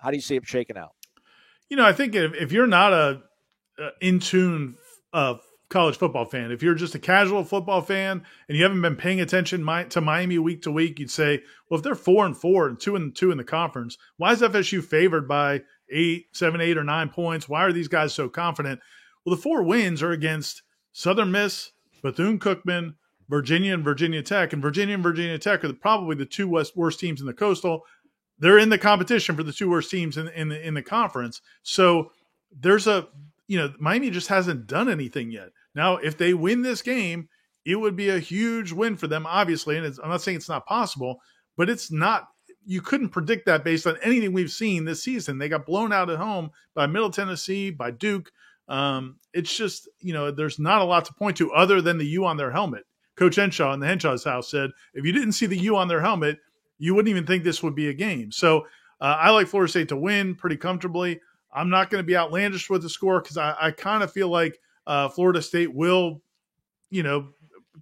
how 0.00 0.10
do 0.10 0.16
you 0.16 0.22
see 0.22 0.36
it 0.36 0.46
shaking 0.46 0.78
out? 0.78 0.95
You 1.68 1.76
know, 1.76 1.84
I 1.84 1.92
think 1.92 2.14
if, 2.14 2.34
if 2.34 2.52
you're 2.52 2.66
not 2.66 2.92
a, 2.92 3.22
in 4.00 4.20
tune 4.20 4.76
uh, 5.12 5.34
college 5.68 5.96
football 5.96 6.24
fan, 6.24 6.52
if 6.52 6.62
you're 6.62 6.74
just 6.74 6.94
a 6.94 6.98
casual 6.98 7.44
football 7.44 7.80
fan 7.80 8.22
and 8.48 8.56
you 8.56 8.62
haven't 8.62 8.82
been 8.82 8.96
paying 8.96 9.20
attention 9.20 9.66
to 9.90 10.00
Miami 10.00 10.38
week 10.38 10.62
to 10.62 10.70
week, 10.70 10.98
you'd 10.98 11.10
say, 11.10 11.42
well, 11.68 11.78
if 11.78 11.84
they're 11.84 11.94
four 11.94 12.24
and 12.24 12.36
four 12.36 12.68
and 12.68 12.78
two 12.78 12.96
and 12.96 13.14
two 13.14 13.30
in 13.30 13.38
the 13.38 13.44
conference, 13.44 13.96
why 14.16 14.32
is 14.32 14.42
FSU 14.42 14.82
favored 14.82 15.26
by 15.26 15.62
eight, 15.90 16.26
seven, 16.32 16.60
eight, 16.60 16.78
or 16.78 16.84
nine 16.84 17.08
points? 17.08 17.48
Why 17.48 17.62
are 17.64 17.72
these 17.72 17.88
guys 17.88 18.14
so 18.14 18.28
confident? 18.28 18.80
Well, 19.24 19.34
the 19.34 19.42
four 19.42 19.62
wins 19.62 20.02
are 20.02 20.12
against 20.12 20.62
Southern 20.92 21.32
Miss, 21.32 21.72
Bethune 22.02 22.38
Cookman, 22.38 22.94
Virginia, 23.28 23.74
and 23.74 23.82
Virginia 23.82 24.22
Tech. 24.22 24.52
And 24.52 24.62
Virginia 24.62 24.94
and 24.94 25.02
Virginia 25.02 25.38
Tech 25.38 25.64
are 25.64 25.68
the, 25.68 25.74
probably 25.74 26.14
the 26.14 26.26
two 26.26 26.48
west, 26.48 26.76
worst 26.76 27.00
teams 27.00 27.20
in 27.20 27.26
the 27.26 27.34
Coastal 27.34 27.82
they're 28.38 28.58
in 28.58 28.68
the 28.68 28.78
competition 28.78 29.36
for 29.36 29.42
the 29.42 29.52
two 29.52 29.70
worst 29.70 29.90
teams 29.90 30.16
in 30.16 30.28
in 30.28 30.48
the, 30.48 30.66
in 30.66 30.74
the 30.74 30.82
conference. 30.82 31.40
So 31.62 32.10
there's 32.50 32.86
a 32.86 33.08
you 33.48 33.58
know 33.58 33.72
Miami 33.78 34.10
just 34.10 34.28
hasn't 34.28 34.66
done 34.66 34.88
anything 34.88 35.30
yet. 35.30 35.50
Now, 35.74 35.96
if 35.96 36.16
they 36.16 36.34
win 36.34 36.62
this 36.62 36.82
game, 36.82 37.28
it 37.64 37.76
would 37.76 37.96
be 37.96 38.08
a 38.08 38.18
huge 38.18 38.72
win 38.72 38.96
for 38.96 39.06
them, 39.06 39.26
obviously. 39.26 39.76
And 39.76 39.86
I'm 40.02 40.10
not 40.10 40.22
saying 40.22 40.38
it's 40.38 40.48
not 40.48 40.66
possible, 40.66 41.20
but 41.56 41.68
it's 41.68 41.90
not. 41.90 42.28
You 42.64 42.80
couldn't 42.80 43.10
predict 43.10 43.46
that 43.46 43.62
based 43.62 43.86
on 43.86 43.96
anything 44.02 44.32
we've 44.32 44.50
seen 44.50 44.84
this 44.84 45.02
season. 45.02 45.38
They 45.38 45.48
got 45.48 45.66
blown 45.66 45.92
out 45.92 46.10
at 46.10 46.18
home 46.18 46.50
by 46.74 46.86
Middle 46.86 47.10
Tennessee, 47.10 47.70
by 47.70 47.92
Duke, 47.92 48.30
Um, 48.68 49.18
it's 49.32 49.56
just 49.56 49.88
you 50.00 50.12
know 50.12 50.30
there's 50.30 50.58
not 50.58 50.82
a 50.82 50.84
lot 50.84 51.04
to 51.04 51.14
point 51.14 51.36
to 51.36 51.52
other 51.52 51.80
than 51.80 51.98
the 51.98 52.06
U 52.06 52.24
on 52.26 52.36
their 52.36 52.50
helmet. 52.50 52.84
Coach 53.16 53.36
Henshaw 53.36 53.72
in 53.72 53.80
the 53.80 53.86
Henshaw's 53.86 54.24
house 54.24 54.50
said 54.50 54.70
if 54.94 55.04
you 55.04 55.12
didn't 55.12 55.32
see 55.32 55.46
the 55.46 55.58
U 55.58 55.76
on 55.76 55.88
their 55.88 56.00
helmet, 56.02 56.38
you 56.78 56.94
wouldn't 56.94 57.10
even 57.10 57.26
think 57.26 57.44
this 57.44 57.62
would 57.62 57.74
be 57.74 57.88
a 57.88 57.94
game. 57.94 58.32
So 58.32 58.66
uh, 59.00 59.16
I 59.18 59.30
like 59.30 59.48
Florida 59.48 59.70
State 59.70 59.88
to 59.88 59.96
win 59.96 60.34
pretty 60.34 60.56
comfortably. 60.56 61.20
I'm 61.52 61.70
not 61.70 61.90
going 61.90 62.02
to 62.02 62.06
be 62.06 62.16
outlandish 62.16 62.68
with 62.68 62.82
the 62.82 62.88
score 62.88 63.20
because 63.20 63.38
I, 63.38 63.54
I 63.58 63.70
kind 63.70 64.02
of 64.02 64.12
feel 64.12 64.28
like 64.28 64.60
uh, 64.86 65.08
Florida 65.08 65.40
State 65.40 65.74
will, 65.74 66.20
you 66.90 67.02
know, 67.02 67.28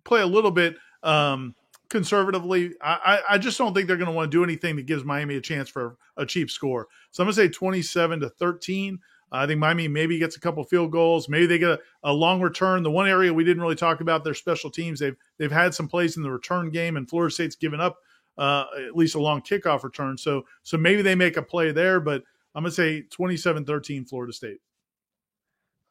play 0.04 0.20
a 0.20 0.26
little 0.26 0.50
bit 0.50 0.76
um, 1.02 1.54
conservatively. 1.88 2.72
I, 2.80 3.20
I 3.30 3.38
just 3.38 3.58
don't 3.58 3.74
think 3.74 3.88
they're 3.88 3.96
going 3.96 4.10
to 4.10 4.14
want 4.14 4.30
to 4.30 4.36
do 4.36 4.44
anything 4.44 4.76
that 4.76 4.86
gives 4.86 5.04
Miami 5.04 5.36
a 5.36 5.40
chance 5.40 5.68
for 5.68 5.96
a 6.16 6.24
cheap 6.24 6.50
score. 6.50 6.88
So 7.10 7.22
I'm 7.22 7.26
going 7.26 7.34
to 7.34 7.42
say 7.42 7.48
27 7.48 8.20
to 8.20 8.28
13. 8.28 8.98
I 9.32 9.46
think 9.46 9.58
Miami 9.58 9.88
maybe 9.88 10.18
gets 10.18 10.36
a 10.36 10.40
couple 10.40 10.62
field 10.62 10.92
goals. 10.92 11.28
Maybe 11.28 11.46
they 11.46 11.58
get 11.58 11.70
a, 11.70 11.80
a, 12.04 12.12
long 12.12 12.40
return. 12.40 12.84
The 12.84 12.90
one 12.90 13.08
area 13.08 13.34
we 13.34 13.42
didn't 13.42 13.62
really 13.62 13.74
talk 13.74 14.00
about 14.00 14.22
their 14.22 14.34
special 14.34 14.70
teams. 14.70 15.00
They've 15.00 15.16
they've 15.38 15.50
had 15.50 15.74
some 15.74 15.88
plays 15.88 16.16
in 16.16 16.22
the 16.22 16.30
return 16.30 16.70
game, 16.70 16.96
and 16.96 17.08
Florida 17.08 17.34
State's 17.34 17.56
given 17.56 17.80
up 17.80 17.98
uh, 18.38 18.64
at 18.86 18.96
least 18.96 19.14
a 19.14 19.20
long 19.20 19.40
kickoff 19.42 19.82
return. 19.82 20.16
So 20.18 20.44
so 20.62 20.76
maybe 20.76 21.02
they 21.02 21.14
make 21.14 21.36
a 21.36 21.42
play 21.42 21.72
there. 21.72 22.00
But 22.00 22.22
I'm 22.54 22.62
gonna 22.62 22.72
say 22.72 23.02
27-13 23.02 24.08
Florida 24.08 24.32
State. 24.32 24.58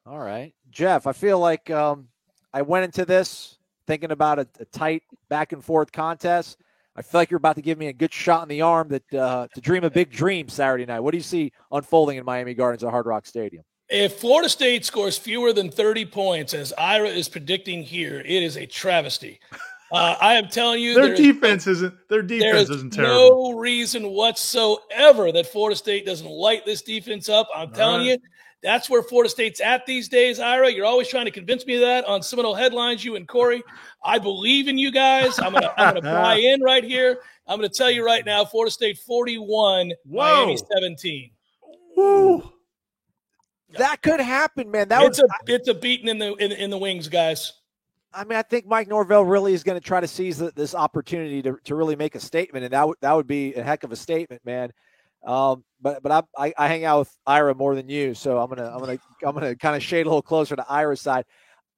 All 0.06 0.18
right, 0.18 0.54
Jeff. 0.70 1.06
I 1.06 1.12
feel 1.12 1.38
like 1.38 1.70
um, 1.70 2.08
I 2.52 2.62
went 2.62 2.84
into 2.84 3.04
this 3.04 3.56
thinking 3.86 4.10
about 4.10 4.38
a, 4.38 4.46
a 4.60 4.64
tight 4.66 5.02
back 5.28 5.52
and 5.52 5.64
forth 5.64 5.92
contest. 5.92 6.58
I 6.96 7.02
feel 7.02 7.20
like 7.20 7.30
you're 7.30 7.38
about 7.38 7.56
to 7.56 7.62
give 7.62 7.78
me 7.78 7.88
a 7.88 7.92
good 7.92 8.12
shot 8.12 8.42
in 8.42 8.48
the 8.48 8.62
arm 8.62 8.88
that 8.88 9.14
uh, 9.14 9.48
to 9.54 9.60
dream 9.60 9.82
a 9.82 9.90
big 9.90 10.10
dream 10.10 10.48
Saturday 10.48 10.86
night. 10.86 11.00
What 11.00 11.10
do 11.10 11.16
you 11.16 11.24
see 11.24 11.52
unfolding 11.72 12.18
in 12.18 12.24
Miami 12.24 12.54
Gardens 12.54 12.84
at 12.84 12.90
Hard 12.90 13.06
Rock 13.06 13.26
Stadium? 13.26 13.64
If 13.88 14.20
Florida 14.20 14.48
State 14.48 14.84
scores 14.84 15.18
fewer 15.18 15.52
than 15.52 15.70
30 15.70 16.06
points, 16.06 16.54
as 16.54 16.72
Ira 16.78 17.08
is 17.08 17.28
predicting 17.28 17.82
here, 17.82 18.20
it 18.20 18.42
is 18.42 18.56
a 18.56 18.66
travesty. 18.66 19.40
Uh, 19.94 20.16
I 20.20 20.34
am 20.34 20.48
telling 20.48 20.82
you, 20.82 20.94
their 20.94 21.14
defense 21.14 21.68
is, 21.68 21.82
not 21.82 21.92
their 22.08 22.20
defense 22.20 22.68
isn't 22.68 22.92
terrible. 22.92 23.52
No 23.52 23.58
reason 23.58 24.10
whatsoever 24.10 25.30
that 25.30 25.46
Florida 25.46 25.76
State 25.76 26.04
doesn't 26.04 26.28
light 26.28 26.66
this 26.66 26.82
defense 26.82 27.28
up. 27.28 27.48
I'm 27.54 27.68
All 27.68 27.74
telling 27.74 28.00
right. 28.00 28.18
you, 28.20 28.28
that's 28.60 28.90
where 28.90 29.04
Florida 29.04 29.30
State's 29.30 29.60
at 29.60 29.86
these 29.86 30.08
days, 30.08 30.40
Ira. 30.40 30.68
You're 30.72 30.84
always 30.84 31.06
trying 31.06 31.26
to 31.26 31.30
convince 31.30 31.64
me 31.64 31.76
of 31.76 31.82
that 31.82 32.06
on 32.06 32.24
Seminole 32.24 32.56
headlines, 32.56 33.04
you 33.04 33.14
and 33.14 33.28
Corey. 33.28 33.62
I 34.04 34.18
believe 34.18 34.66
in 34.66 34.78
you 34.78 34.90
guys. 34.90 35.38
I'm 35.38 35.52
gonna 35.52 35.72
I'm 35.76 35.94
gonna 35.94 36.02
buy 36.22 36.38
in 36.38 36.60
right 36.60 36.82
here. 36.82 37.20
I'm 37.46 37.58
gonna 37.58 37.68
tell 37.68 37.90
you 37.90 38.04
right 38.04 38.26
now, 38.26 38.44
Florida 38.44 38.72
State 38.72 38.98
41, 38.98 39.92
Whoa. 40.06 40.24
Miami 40.24 40.56
17. 40.56 41.30
Woo. 41.96 42.52
That 43.78 44.02
could 44.02 44.18
happen, 44.18 44.72
man. 44.72 44.88
That 44.88 45.04
it's 45.04 45.22
was, 45.22 45.30
a 45.30 45.52
it's 45.52 45.68
a 45.68 45.74
beating 45.74 46.08
in 46.08 46.18
the 46.18 46.34
in, 46.34 46.50
in 46.50 46.70
the 46.70 46.78
wings, 46.78 47.06
guys. 47.06 47.52
I 48.14 48.24
mean, 48.24 48.38
I 48.38 48.42
think 48.42 48.66
Mike 48.66 48.88
Norvell 48.88 49.24
really 49.24 49.54
is 49.54 49.62
going 49.62 49.78
to 49.78 49.84
try 49.84 50.00
to 50.00 50.06
seize 50.06 50.38
the, 50.38 50.52
this 50.54 50.74
opportunity 50.74 51.42
to, 51.42 51.58
to 51.64 51.74
really 51.74 51.96
make 51.96 52.14
a 52.14 52.20
statement, 52.20 52.64
and 52.64 52.72
that 52.72 52.86
would 52.86 52.96
that 53.00 53.12
would 53.12 53.26
be 53.26 53.54
a 53.54 53.62
heck 53.62 53.84
of 53.84 53.92
a 53.92 53.96
statement, 53.96 54.42
man. 54.44 54.72
Um, 55.26 55.64
but 55.80 56.02
but 56.02 56.12
I, 56.12 56.46
I, 56.46 56.54
I 56.56 56.68
hang 56.68 56.84
out 56.84 57.00
with 57.00 57.16
Ira 57.26 57.54
more 57.54 57.74
than 57.74 57.88
you, 57.88 58.14
so 58.14 58.38
I'm 58.38 58.48
gonna 58.48 58.70
I'm 58.70 58.78
gonna 58.78 58.98
I'm 59.24 59.34
gonna 59.34 59.56
kind 59.56 59.74
of 59.74 59.82
shade 59.82 60.06
a 60.06 60.08
little 60.08 60.22
closer 60.22 60.54
to 60.54 60.64
Ira's 60.68 61.00
side. 61.00 61.24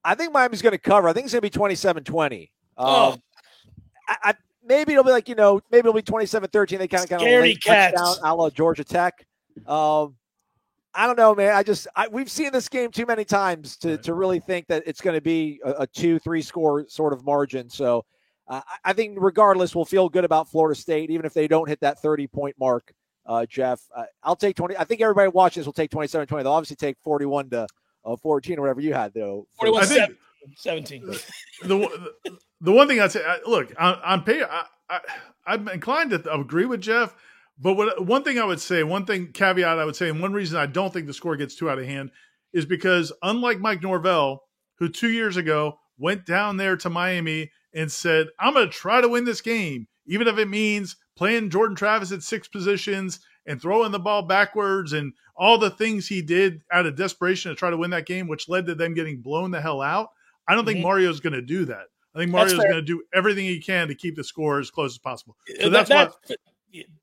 I 0.03 0.15
think 0.15 0.33
Miami's 0.33 0.61
going 0.61 0.71
to 0.71 0.77
cover. 0.77 1.09
I 1.09 1.13
think 1.13 1.25
it's 1.25 1.33
going 1.33 1.41
to 1.41 1.69
be 1.69 1.75
27-20. 1.75 2.43
Um, 2.43 2.47
oh. 2.77 3.17
I, 4.07 4.17
I, 4.23 4.33
maybe 4.63 4.93
it'll 4.93 5.03
be 5.03 5.11
like 5.11 5.27
you 5.27 5.35
know 5.35 5.59
maybe 5.71 5.79
it'll 5.79 5.93
be 5.93 6.01
27-13. 6.01 6.77
They 6.77 6.87
kind 6.87 7.03
of 7.03 7.09
kind 7.09 7.21
of 7.23 7.61
touchdown 7.61 8.15
a 8.23 8.35
la 8.35 8.49
Georgia 8.49 8.83
Tech. 8.83 9.25
Um, 9.65 10.15
I 10.97 11.05
don't 11.05 11.17
know, 11.17 11.35
man. 11.35 11.53
I 11.53 11.61
just 11.61 11.87
I, 11.95 12.07
we've 12.07 12.29
seen 12.29 12.51
this 12.51 12.67
game 12.67 12.91
too 12.91 13.05
many 13.05 13.23
times 13.23 13.77
to 13.77 13.97
to 13.99 14.13
really 14.13 14.39
think 14.39 14.67
that 14.67 14.83
it's 14.85 14.99
going 14.99 15.15
to 15.15 15.21
be 15.21 15.61
a, 15.63 15.71
a, 15.81 15.87
two 15.87 16.17
three 16.19 16.41
score 16.41 16.87
sort 16.89 17.13
of 17.13 17.23
margin. 17.23 17.69
So 17.69 18.03
uh, 18.47 18.61
I 18.83 18.93
think 18.93 19.17
regardless, 19.21 19.75
we'll 19.75 19.85
feel 19.85 20.09
good 20.09 20.25
about 20.25 20.49
Florida 20.49 20.79
State, 20.79 21.11
even 21.11 21.25
if 21.25 21.33
they 21.33 21.47
don't 21.47 21.69
hit 21.69 21.79
that 21.81 22.01
30 22.01 22.27
point 22.27 22.55
mark 22.59 22.91
uh, 23.27 23.45
Jeff. 23.45 23.81
Uh, 23.95 24.05
I'll 24.23 24.35
take 24.35 24.55
20. 24.55 24.75
I 24.77 24.85
think 24.85 25.01
everybody 25.01 25.29
watching 25.29 25.61
this 25.61 25.65
will 25.65 25.73
take 25.73 25.91
27 25.91 26.27
20. 26.27 26.43
They'll 26.43 26.53
obviously 26.53 26.77
take 26.77 26.97
41 27.03 27.51
to 27.51 27.67
uh, 28.05 28.15
14 28.15 28.57
or 28.57 28.61
whatever 28.61 28.81
you 28.81 28.93
had, 28.93 29.13
though. 29.13 29.47
41 29.59 29.85
think, 29.85 30.17
17. 30.55 31.05
The, 31.05 31.23
the, 31.63 32.37
the, 32.61 32.71
one 32.71 32.87
thing 32.87 32.99
I'd 32.99 33.11
say, 33.11 33.23
look, 33.45 33.73
on, 33.77 33.99
on 34.03 34.23
pay, 34.23 34.43
I, 34.43 34.63
I, 34.89 34.99
I'm 35.45 35.67
inclined 35.67 36.11
to 36.11 36.33
agree 36.33 36.65
with 36.65 36.81
Jeff. 36.81 37.15
But 37.59 37.73
what, 37.73 38.05
one 38.05 38.23
thing 38.23 38.37
I 38.37 38.45
would 38.45 38.61
say, 38.61 38.83
one 38.83 39.05
thing 39.05 39.31
caveat 39.31 39.79
I 39.79 39.85
would 39.85 39.95
say, 39.95 40.09
and 40.09 40.21
one 40.21 40.33
reason 40.33 40.59
I 40.59 40.67
don't 40.67 40.93
think 40.93 41.07
the 41.07 41.13
score 41.13 41.35
gets 41.35 41.55
too 41.55 41.69
out 41.69 41.79
of 41.79 41.85
hand 41.85 42.11
is 42.53 42.65
because 42.65 43.11
unlike 43.23 43.59
Mike 43.59 43.81
Norvell, 43.81 44.43
who 44.77 44.89
two 44.89 45.09
years 45.09 45.37
ago 45.37 45.79
went 45.97 46.25
down 46.25 46.57
there 46.57 46.77
to 46.77 46.89
Miami 46.89 47.51
and 47.73 47.91
said, 47.91 48.27
I'm 48.39 48.53
going 48.53 48.67
to 48.67 48.73
try 48.73 49.01
to 49.01 49.09
win 49.09 49.25
this 49.25 49.41
game, 49.41 49.87
even 50.05 50.27
if 50.27 50.37
it 50.37 50.47
means 50.47 50.95
playing 51.15 51.49
Jordan 51.49 51.75
Travis 51.75 52.11
at 52.11 52.21
six 52.21 52.47
positions 52.47 53.19
and 53.45 53.61
throwing 53.61 53.91
the 53.91 53.99
ball 53.99 54.21
backwards 54.21 54.93
and 54.93 55.13
all 55.35 55.57
the 55.57 55.69
things 55.69 56.07
he 56.07 56.21
did 56.21 56.61
out 56.71 56.85
of 56.85 56.95
desperation 56.95 57.49
to 57.49 57.55
try 57.55 57.69
to 57.69 57.77
win 57.77 57.91
that 57.91 58.05
game, 58.05 58.27
which 58.27 58.49
led 58.49 58.65
to 58.67 58.75
them 58.75 58.93
getting 58.93 59.21
blown 59.21 59.51
the 59.51 59.61
hell 59.61 59.81
out. 59.81 60.09
I 60.47 60.55
don't 60.55 60.65
think 60.65 60.77
mm-hmm. 60.77 60.87
Mario's 60.87 61.19
going 61.19 61.33
to 61.33 61.41
do 61.41 61.65
that. 61.65 61.85
I 62.15 62.19
think 62.19 62.31
Mario's 62.31 62.53
going 62.53 62.71
to 62.71 62.81
do 62.81 63.03
everything 63.13 63.45
he 63.45 63.59
can 63.61 63.89
to 63.89 63.95
keep 63.95 64.15
the 64.15 64.23
score 64.23 64.59
as 64.59 64.71
close 64.71 64.93
as 64.93 64.97
possible. 64.97 65.35
So 65.61 65.69
that's 65.69 65.89
that, 65.89 66.13
what. 66.27 66.37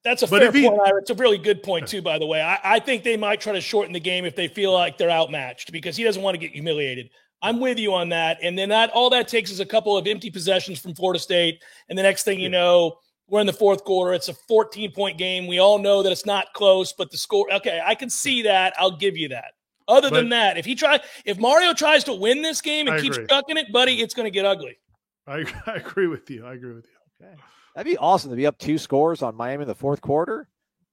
That's 0.04 0.22
a 0.22 0.26
fair 0.26 0.52
he, 0.52 0.68
point, 0.68 0.80
Ira. 0.86 1.00
It's 1.00 1.10
a 1.10 1.14
really 1.14 1.38
good 1.38 1.62
point 1.62 1.88
too, 1.88 2.02
by 2.02 2.18
the 2.18 2.26
way. 2.26 2.40
I, 2.40 2.58
I 2.62 2.78
think 2.78 3.02
they 3.02 3.16
might 3.16 3.40
try 3.40 3.52
to 3.52 3.60
shorten 3.60 3.92
the 3.92 4.00
game 4.00 4.24
if 4.24 4.36
they 4.36 4.48
feel 4.48 4.72
like 4.72 4.98
they're 4.98 5.10
outmatched 5.10 5.72
because 5.72 5.96
he 5.96 6.04
doesn't 6.04 6.22
want 6.22 6.34
to 6.34 6.38
get 6.38 6.52
humiliated. 6.52 7.10
I'm 7.42 7.60
with 7.60 7.78
you 7.78 7.92
on 7.94 8.08
that. 8.10 8.38
And 8.42 8.58
then 8.58 8.70
that 8.70 8.90
all 8.90 9.10
that 9.10 9.28
takes 9.28 9.50
is 9.50 9.60
a 9.60 9.66
couple 9.66 9.96
of 9.96 10.06
empty 10.06 10.30
possessions 10.30 10.78
from 10.78 10.94
Florida 10.94 11.18
State, 11.18 11.62
and 11.88 11.98
the 11.98 12.02
next 12.02 12.24
thing 12.24 12.40
you 12.40 12.48
know, 12.48 12.96
we're 13.28 13.40
in 13.40 13.46
the 13.46 13.52
fourth 13.52 13.84
quarter. 13.84 14.12
It's 14.12 14.28
a 14.28 14.34
14 14.34 14.92
point 14.92 15.18
game. 15.18 15.46
We 15.46 15.58
all 15.58 15.78
know 15.78 16.02
that 16.02 16.12
it's 16.12 16.26
not 16.26 16.52
close, 16.54 16.92
but 16.92 17.10
the 17.10 17.18
score. 17.18 17.52
Okay, 17.52 17.80
I 17.84 17.94
can 17.94 18.10
see 18.10 18.42
that. 18.42 18.74
I'll 18.78 18.96
give 18.96 19.16
you 19.16 19.28
that. 19.28 19.52
Other 19.86 20.10
but, 20.10 20.16
than 20.16 20.30
that, 20.30 20.56
if 20.56 20.64
he 20.64 20.74
try, 20.74 21.00
if 21.24 21.38
Mario 21.38 21.74
tries 21.74 22.04
to 22.04 22.14
win 22.14 22.42
this 22.42 22.60
game 22.60 22.86
and 22.86 22.96
I 22.96 23.00
keeps 23.00 23.18
chucking 23.28 23.56
it, 23.56 23.70
buddy, 23.72 24.00
it's 24.00 24.14
going 24.14 24.24
to 24.24 24.30
get 24.30 24.46
ugly. 24.46 24.78
I, 25.26 25.44
I 25.66 25.74
agree 25.74 26.06
with 26.06 26.30
you. 26.30 26.46
I 26.46 26.54
agree 26.54 26.74
with 26.74 26.86
you. 26.86 26.90
Okay, 27.24 27.34
that'd 27.74 27.90
be 27.90 27.96
awesome 27.96 28.30
to 28.30 28.36
be 28.36 28.46
up 28.46 28.58
two 28.58 28.78
scores 28.78 29.22
on 29.22 29.34
Miami 29.34 29.62
in 29.62 29.68
the 29.68 29.74
fourth 29.74 30.00
quarter. 30.00 30.48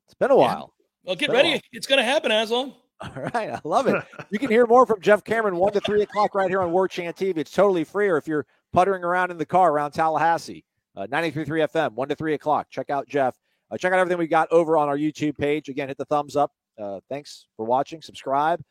It's 0.06 0.14
been 0.14 0.32
a 0.32 0.36
while. 0.36 0.74
Yeah. 0.78 0.86
Well, 1.04 1.16
get 1.16 1.32
ready. 1.32 1.62
It's 1.72 1.88
going 1.88 1.98
to 1.98 2.04
happen, 2.04 2.32
Aslan. 2.32 2.74
All 3.02 3.24
right, 3.34 3.52
I 3.52 3.60
love 3.64 3.88
it. 3.88 4.04
you 4.30 4.38
can 4.38 4.50
hear 4.50 4.68
more 4.68 4.86
from 4.86 5.02
Jeff 5.02 5.24
Cameron 5.24 5.56
one 5.56 5.74
to 5.74 5.80
three 5.82 6.04
o'clock 6.04 6.36
right 6.36 6.50
here 6.50 6.62
on 6.62 6.72
War 6.72 6.88
Chant 6.88 7.16
TV. 7.16 7.38
It's 7.38 7.52
totally 7.52 7.84
free, 7.84 8.08
or 8.08 8.18
if 8.18 8.28
you're 8.28 8.46
puttering 8.72 9.04
around 9.04 9.32
in 9.32 9.38
the 9.38 9.46
car 9.46 9.72
around 9.72 9.92
Tallahassee. 9.92 10.64
Uh, 10.96 11.08
93.3 11.08 11.48
FM, 11.72 11.94
1 11.94 12.10
to 12.10 12.16
3 12.16 12.34
o'clock. 12.34 12.68
Check 12.70 12.90
out 12.90 13.08
Jeff. 13.08 13.36
Uh, 13.70 13.78
check 13.78 13.94
out 13.94 14.00
everything 14.00 14.18
we 14.18 14.28
got 14.28 14.52
over 14.52 14.78
on 14.78 14.90
our 14.90 14.98
YouTube 14.98 15.38
page. 15.38 15.70
Again, 15.70 15.88
hit 15.88 15.98
the 15.98 16.06
thumbs 16.06 16.36
up. 16.36 16.52
Uh, 16.82 17.00
thanks 17.10 17.48
for 17.56 17.66
watching. 17.66 18.02
Subscribe. 18.02 18.62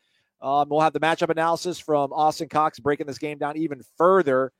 Um, 0.41 0.69
we'll 0.69 0.81
have 0.81 0.93
the 0.93 0.99
matchup 0.99 1.29
analysis 1.29 1.79
from 1.79 2.13
Austin 2.13 2.49
Cox 2.49 2.79
breaking 2.79 3.07
this 3.07 3.17
game 3.17 3.37
down 3.37 3.57
even 3.57 3.81
further. 3.97 4.51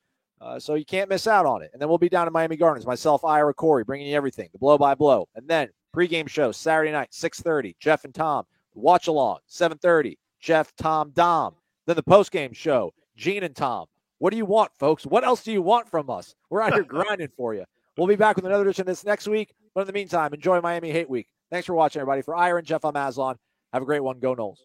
Uh, 0.42 0.60
so 0.60 0.74
you 0.74 0.86
can't 0.86 1.10
miss 1.10 1.28
out 1.28 1.46
on 1.46 1.62
it. 1.62 1.70
And 1.72 1.82
then 1.82 1.88
we'll 1.88 2.00
be 2.00 2.10
down 2.10 2.26
in 2.26 2.34
Miami 2.34 2.58
Gardens. 2.58 2.86
Myself, 2.86 3.24
Ira 3.24 3.54
Corey, 3.54 3.84
bringing 3.84 4.08
you 4.08 4.16
everything, 4.16 4.50
the 4.52 4.58
blow 4.58 4.78
by 4.78 4.96
blow. 4.96 5.28
And 5.36 5.48
then 5.48 5.70
pregame 5.96 6.28
show 6.28 6.52
Saturday 6.52 6.92
night, 6.92 7.12
6:30. 7.12 7.76
Jeff 7.80 8.06
and 8.06 8.14
Tom 8.14 8.46
watch 8.74 9.08
along, 9.08 9.40
7:30. 9.48 10.18
Jeff, 10.40 10.76
Tom, 10.76 11.12
Dom. 11.12 11.56
Then 11.86 11.96
the 11.96 12.04
postgame 12.04 12.56
show, 12.56 12.92
Gene 13.16 13.44
and 13.44 13.56
Tom. 13.56 13.86
What 14.18 14.32
do 14.32 14.38
you 14.38 14.46
want, 14.46 14.72
folks? 14.80 15.06
What 15.06 15.24
else 15.24 15.44
do 15.44 15.52
you 15.52 15.62
want 15.62 15.90
from 15.90 16.10
us? 16.10 16.36
We're 16.50 16.62
out 16.62 16.74
here 16.74 16.84
grinding 16.88 17.30
for 17.38 17.54
you. 17.54 17.66
We'll 17.98 18.08
be 18.08 18.16
back 18.16 18.36
with 18.36 18.46
another 18.46 18.64
edition 18.64 18.82
of 18.82 18.88
this 18.88 19.06
next 19.06 19.28
week. 19.28 19.54
But 19.76 19.82
in 19.82 19.88
the 19.88 19.94
meantime, 19.94 20.34
enjoy 20.34 20.60
Miami 20.62 20.92
Hate 20.92 21.10
Week. 21.10 21.28
Thanks 21.50 21.68
for 21.68 21.76
watching, 21.76 22.02
everybody. 22.02 22.22
For 22.22 22.36
Ira 22.36 22.58
and 22.58 22.68
Jeff, 22.68 22.84
I'm 22.84 22.96
Aslan. 22.96 23.38
Have 23.74 23.84
a 23.84 23.86
great 23.86 24.02
one. 24.02 24.20
Go 24.20 24.36
Noles. 24.36 24.60